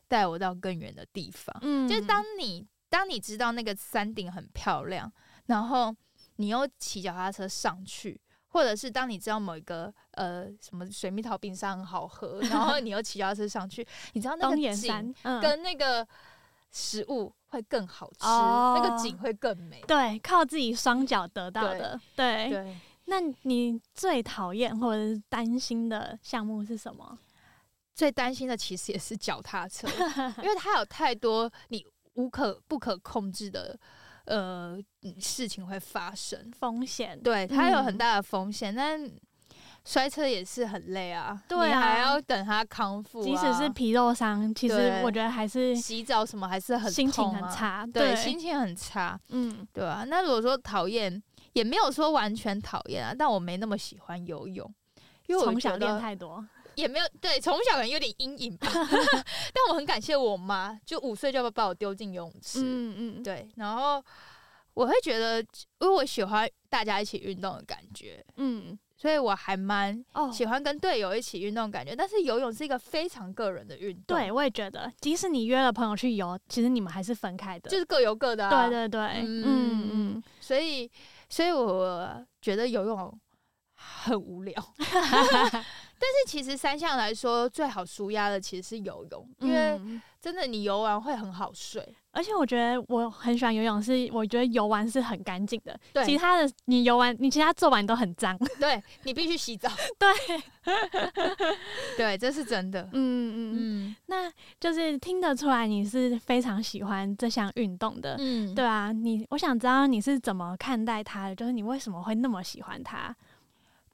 [0.07, 1.55] 带我到更远的地方。
[1.61, 5.11] 嗯，就是当你当你知道那个山顶很漂亮，
[5.47, 5.95] 然后
[6.37, 16.07] 你又骑脚踏车上去，或者是当你知道某一个呃什么水蜜桃冰沙很好喝，然后你又骑脚踏车上去，你知道那个景跟那个
[16.71, 19.81] 食物会更好吃，哦那个景会更美。
[19.87, 21.99] 对，靠自己双脚得到的。
[22.15, 27.17] 对，对，那你最讨厌或者是担心的项目是什么？
[27.95, 29.87] 最担心的其实也是脚踏车，
[30.43, 31.83] 因为它有太多你
[32.15, 33.77] 无可不可控制的
[34.25, 34.77] 呃
[35.19, 36.51] 事情会发生。
[36.59, 37.17] 风险？
[37.23, 39.09] 对，它有很嗯大的风险，但
[39.85, 41.41] 摔车也是很累啊。
[41.47, 47.87] 对你还啊要等它康复、啊，即使是皮肉伤，其实我觉得还是洗澡什么还是很心情很差。
[47.87, 50.03] 对，心情很差，嗯对啊。
[50.05, 51.21] 那如果说讨厌，
[51.53, 54.69] 也没有说完全讨厌啊，但我没那么喜欢游泳，
[55.27, 56.45] 因为我从小练太多。
[56.75, 58.67] 也没有对，从小可能有点阴影吧。
[58.71, 64.03] 但我很感谢我妈，就五岁就把我丢进游泳池，嗯嗯，对，然后
[64.73, 65.39] 我会觉得，
[65.79, 71.93] 因为我喜欢大家一起运动的感觉，嗯所以我还蛮哦，喜欢跟队友一起运动的感觉。
[71.93, 77.69] 但是游泳是一个非常个人的运动，对，，我也觉得，即使你约了朋友去游，其实你们还是分开的。
[77.69, 80.89] 就是各游各的、啊，对对对，嗯嗯嗯，所以，
[81.29, 83.19] 所以我觉得游泳
[83.75, 84.55] 很无聊。
[86.01, 91.87] 是其实三项来说，最好舒压的其实是游泳，因为嗯真的你游完会很好睡。
[92.11, 95.77] 而且我觉得我很喜欢游泳，是我觉得游完是很干净的。
[95.91, 98.37] 对其他的你游完，你其他做完都很脏。
[98.59, 99.69] 对你必须洗澡。
[99.99, 100.07] 对，
[101.97, 102.83] 对，这是真的。
[102.93, 108.15] 嗯嗯嗯，嗯那就是听得出来你是非常喜欢这项运动的。
[108.17, 113.13] 嗯，对啊，你我想知道你是怎么看待它的，就是你为什么会那么喜欢它？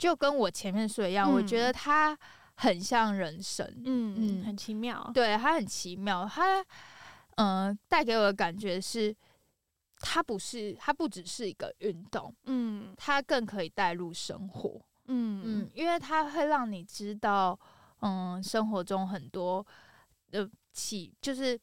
[0.02, 2.18] 就跟我前面说一样，我嗯觉得它
[2.56, 3.64] 很像人生。
[3.86, 5.12] 嗯嗯很奇妙。
[5.14, 6.60] 对，它很奇妙，它
[7.36, 9.16] 嗯、呃带给我的感觉是，
[10.00, 14.82] 它不是，它不只是一个运动，嗯它更可以带入生活。
[15.06, 17.58] 嗯嗯，因为它会让你知道，
[18.00, 19.64] 嗯，生活中很多
[20.32, 21.60] 的起，就是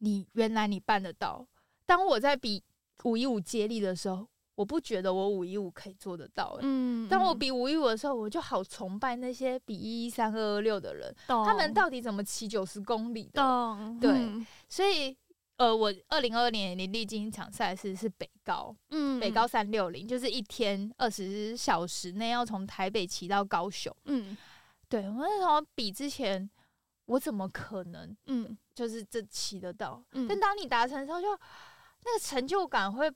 [0.00, 1.46] 你原来你办得到。
[1.86, 2.62] 当我在比
[3.04, 6.60] 五一五接力的时候，我不觉得我五一五可以做得到、欸。
[6.62, 13.42] 嗯，当我嗯比五一五的时候，我就好崇拜那些比一一三二二六的人，他们到底怎么骑九十公里的？
[13.42, 15.16] 懂对嗯所以，
[15.56, 23.94] 呃，我二零二二年你历经一场赛事是北高，嗯北高三六零，就是一天二十小时内要从台北骑到高雄。
[24.04, 24.36] 嗯
[24.88, 26.48] 对我那时候比之前，
[27.06, 30.00] 我怎么可能嗯就是这骑得到？
[30.12, 31.26] 嗯但当你达成的时候就，
[32.04, 33.10] 那个成就感会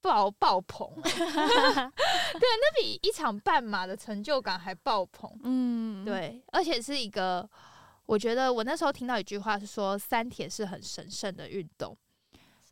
[0.00, 0.88] 爆爆棚。
[1.02, 5.30] 对，那比一场半马的成就感还爆棚。
[5.44, 7.48] 嗯，对，而且是一个，
[8.06, 11.96] 我觉得我那时候听到一句话是说，三铁是很神圣的运动。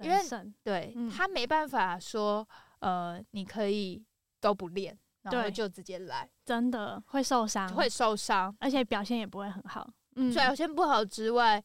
[0.01, 2.47] 因为神对、嗯他没办法说，
[2.79, 4.01] 呃，你可以
[4.41, 8.57] 都不练，然后就直接来，真的会受伤，会受伤。
[8.61, 9.91] 而且表现也不会很好。
[10.15, 11.61] 嗯，表现不好之外，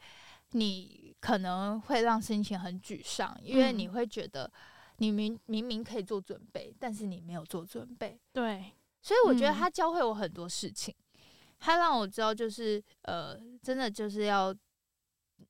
[0.53, 4.51] 你可能会让心情很沮丧，因为嗯你会觉得
[4.97, 8.19] 你明明明可以做准备，但是你没有做准备。
[8.31, 10.93] 对，所以我觉得嗯他教会我很多事情，
[11.59, 14.55] 他让我知道，就是呃，真的就是要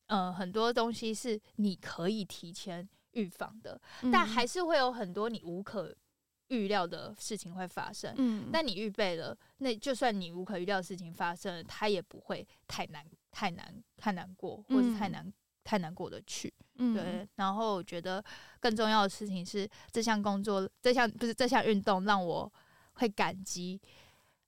[0.08, 3.80] 呃，很多东西是你可以提前预防的，
[4.12, 5.96] 但嗯还是会有很多你无可
[6.48, 8.14] 预料的事情会发生。
[8.18, 15.34] 嗯，但你预备了，那就算你无可预料的事情发生了，它也不会太难、太难、太难过，或是太嗯难、
[15.64, 16.54] 太难过得去。
[16.76, 16.94] 嗯。
[16.94, 18.24] 对，然后我觉得
[18.60, 22.52] 更重要的事情是，这项工作、这项不是这项运动，让我
[22.94, 23.80] 会感激，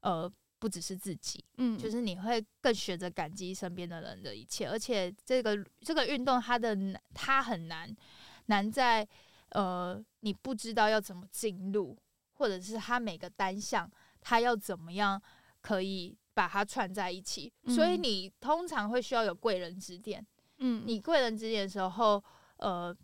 [0.02, 6.76] 呃，不只是自己，嗯，就是你会更学着感激身边的人的一切，而且这个这个运动它的，
[7.14, 7.96] 它很难，
[8.48, 9.08] 难在
[9.50, 11.98] 呃你不知道要怎么进入，
[12.34, 13.90] 或者是它每个单项
[14.22, 15.22] 它要怎么样
[15.62, 18.04] 可以把它串在一起，所以嗯。
[18.04, 20.26] 你通常会需要有贵人指点。
[20.60, 20.84] 嗯。
[20.86, 22.24] 你贵人指点的时候，
[22.58, 22.96] 呃，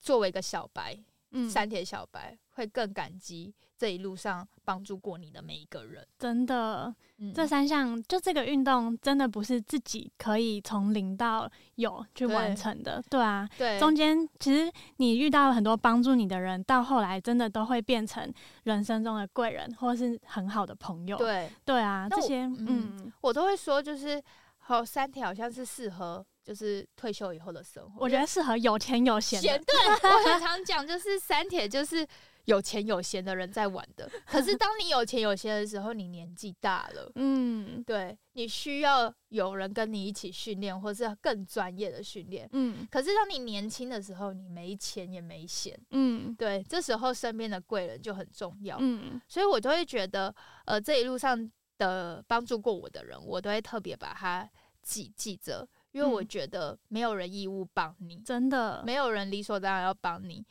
[0.00, 0.98] 作为一个小白，
[1.30, 1.48] 嗯。
[1.48, 6.06] 三铁小白，会更感激这一路上帮助过你的每一个人。
[6.18, 13.78] 真的，嗯，这三项就这个运动真的不是自己可以从零到有去完成的，对啊，对。
[13.78, 18.30] 中间其实你遇到很多帮助你的人，到后来真的都会变成
[18.64, 21.16] 人生中的贵人，或是很好的朋友。
[21.16, 21.50] 对。
[21.64, 22.66] 对啊，这些嗯
[22.98, 24.22] 嗯，我都会说，就是
[24.58, 28.04] 好三铁好像是适合就是退休以后的生活。
[28.04, 29.48] 我觉得适合有钱有闲的。
[29.48, 32.04] 闲对我很常讲，就是三铁就是
[32.46, 34.10] 有钱有闲的人在玩的。
[34.26, 37.08] 可是当你有钱有闲的时候，你年纪大了。
[37.14, 42.48] 嗯对你需要有人跟你一起训练，或是更专业的训练。
[42.50, 48.76] 嗯可是当你年轻的时候，你没钱也没闲，嗯对，这时候身边的贵人就很重要。
[48.80, 50.34] 嗯所以我就会觉得，
[50.64, 51.48] 呃，这一路上
[51.78, 54.50] 的帮助过我的人，我都会特别把他
[54.82, 60.44] 记记着，因为我嗯觉得没有人义务帮你，真的，没有人理所当然要帮你。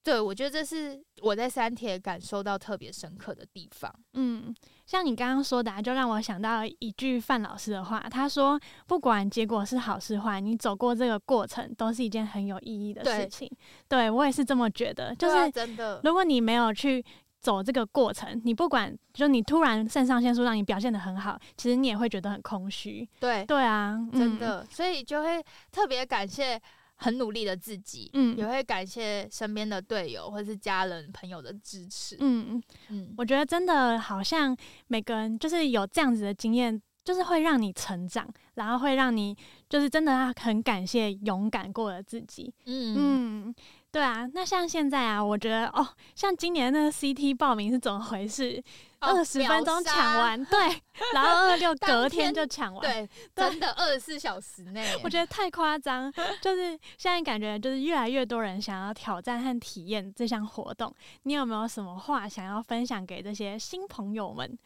[0.00, 3.92] 对，我觉得这是我在三铁感受到特别深刻的地方。
[4.14, 4.54] 嗯，
[4.86, 13.50] 像你刚刚说的、啊，就让我想到一句范老师的话，他说：“不管结果是好是坏，你走过这个过程，都是一件很有意义的事对情。”
[13.86, 17.04] 对我也是这么觉得，就是真的，如果你没有去
[17.40, 23.08] 走这个过程，你不管就你突然肾上腺素让你表现的很好，其实你也会觉得很空虚。
[23.20, 26.60] 对，对啊，嗯，真的，所以就会特别感谢
[26.96, 32.16] 很努力的自己，嗯也会感谢身边的队友或是家人朋友的支持。
[32.20, 34.56] 嗯，嗯，我觉得真的好像
[34.88, 36.80] 每个人就是有这样子的经验。
[37.04, 39.34] 就是会让你成长，然后会让你
[39.66, 42.52] 就是真的要很感谢勇敢过的自己。
[42.66, 43.54] 嗯嗯，
[43.90, 44.28] 对啊。
[44.32, 48.62] 那像现在啊，我觉得哦，像今年那个 CT 报名是怎么回事？
[49.00, 50.58] 哦二十、分钟抢完，对，
[51.14, 60.92] 然后二六隔天天就抢完，对，真的二十四小时内，我觉得太夸张，就是现在感觉就是越来越多人想要挑战和体验这项活动。
[61.22, 64.58] 你有没有什么话想要分享给这些新朋友们？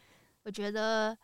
[0.45, 1.19] 我觉得可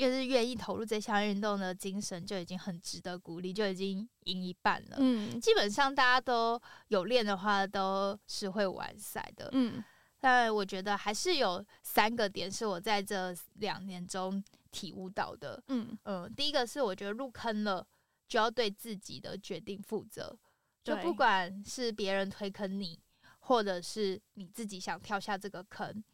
[0.00, 4.96] 越是愿意投入这项运动的精神，就已经很值得鼓励，就已经赢一半了。
[4.98, 9.50] 嗯基本上大家都有练的话，都是会完赛的。
[9.52, 9.84] 嗯
[10.18, 15.62] 但我觉得还是有三个点是我在这两年中体悟到的。
[15.68, 17.86] 嗯嗯，第一个是我觉得入坑了
[18.28, 20.36] 就要对自己的决定负责，
[20.84, 22.98] 就不管是别人推坑你，
[23.38, 26.04] 或者是你自己想跳下这个坑，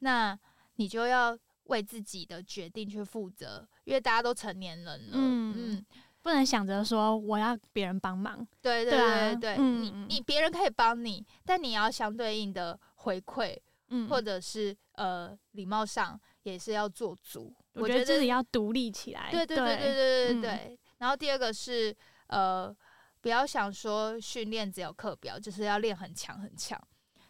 [0.00, 0.38] 那
[0.76, 5.12] 你就要为自己的决定去负责，因为大家都成年人了。
[5.12, 5.86] 嗯嗯
[6.22, 8.46] 不能想着说我要别人帮忙。
[8.62, 13.54] 对对对啊对你你别人可以帮你，但你要相对应的回馈，
[13.88, 17.54] 嗯，或者是呃礼貌上也是要做足。
[17.74, 19.30] 我觉得自己要独立起来。
[19.30, 20.78] 对对对对对对嗯对。
[20.96, 21.94] 然后第二个是
[22.28, 22.74] 呃，
[23.20, 26.80] 不要想说训练只有课表，就是要练很强很强。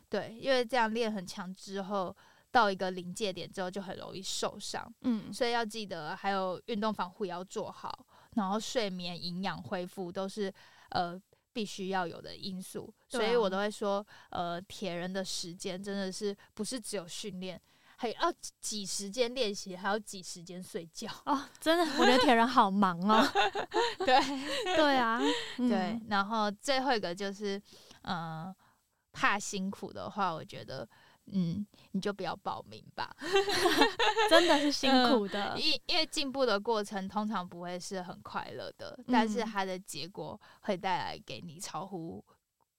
[0.09, 2.17] 对，因为这样练很强之后，
[2.55, 10.55] 到一个临界点之后就很容易受伤，嗯所以要记得还有运动防护也要做好，然后睡眠、营养恢复都是
[10.91, 11.21] 呃。
[11.55, 17.63] 必须要有的因素，所以我都会说，呃，铁人的时间真的是不是只有训练，
[17.95, 21.09] 还要挤时间练习，还要挤时间睡觉。
[21.27, 23.25] 哦，真的，我觉得铁人好忙哦。
[24.05, 24.19] 对，
[24.75, 25.21] 对啊，
[25.59, 27.63] 嗯对，，然后最后一个就是，
[28.03, 28.53] 呃，
[29.13, 30.89] 怕辛苦的话，我觉得，
[31.33, 33.15] 嗯，你就不要报名吧，
[34.29, 35.59] 真的是辛嗯苦的。
[35.59, 42.25] 因因为进步的过程通常不会是很快乐的，但是嗯它的结果会带来给你超乎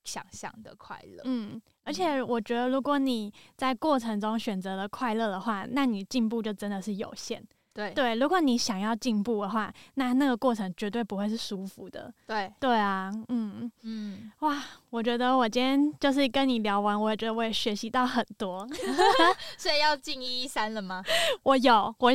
[0.03, 1.21] 想象的快乐。
[1.25, 7.45] 嗯，而且我觉得，如果你在过程中选择了快乐的话，那你进步就真的是有限。
[7.75, 12.11] 对对，如果你想要进步的话，那那个过程绝对不会是舒服的。
[12.25, 18.65] 对，对啊，嗯，嗯，哇，我觉得我今天就是跟你聊完，我也觉得我也学习到很多。
[19.59, 21.03] 所以要进一一三了吗？
[21.43, 22.11] 我有，我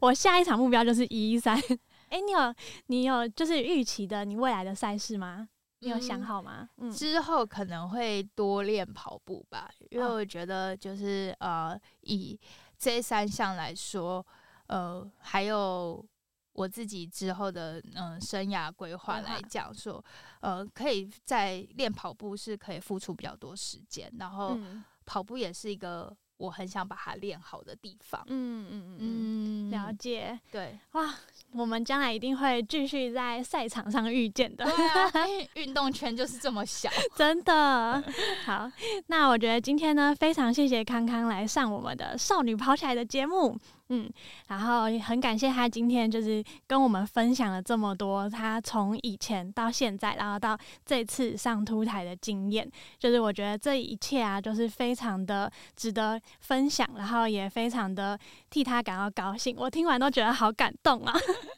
[0.00, 1.56] 我下一场目标就是一一三。
[2.08, 2.54] 哎，你有
[2.88, 5.48] 你有就是预期的你未来的赛事吗？
[5.82, 6.68] 你有想嗯好吗？
[6.78, 12.36] 嗯之后可能会多练跑步吧，因为哦我觉得就是呃，以
[12.76, 14.26] 这三项来说，
[14.70, 16.04] 呃，还有
[16.52, 20.02] 我自己之后的嗯、呃生涯规划来讲说，
[20.40, 28.22] 呃，可以在练跑步是可以付出比较多时间，然后嗯跑步也是一个我很想把它练好的地方。
[28.28, 30.38] 嗯嗯嗯嗯，嗯，了解。
[30.52, 31.14] 对，哇，
[31.52, 35.10] 我们将来一定会继续在赛场上遇见的，对啊，
[35.54, 36.88] 运动圈就是这么小。
[37.16, 38.00] 真的。
[38.46, 38.70] 好，
[39.08, 43.58] 那我觉得今天呢，非常谢谢康康来上我们的《少女跑起来》的节目，
[43.90, 44.08] 嗯，
[44.48, 58.18] 然后也很感谢他今天就是跟我们分享了这么多他从以前到现在，然后到这次上凸台的经验，就是我觉得这一切啊，就是非常的值得分享，然后也非常的
[58.48, 59.54] 替他感到高兴。
[59.58, 61.12] 我听完都觉得好感动啊。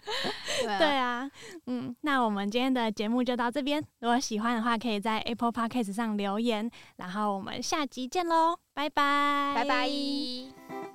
[0.62, 1.30] 对啊对啊，
[1.66, 3.82] 嗯，那我们今天的节目就到这边。
[4.00, 10.91] 如果喜欢的话，可以在 Apple Podcast 上留言，然后我们下集见喽，拜拜，拜拜。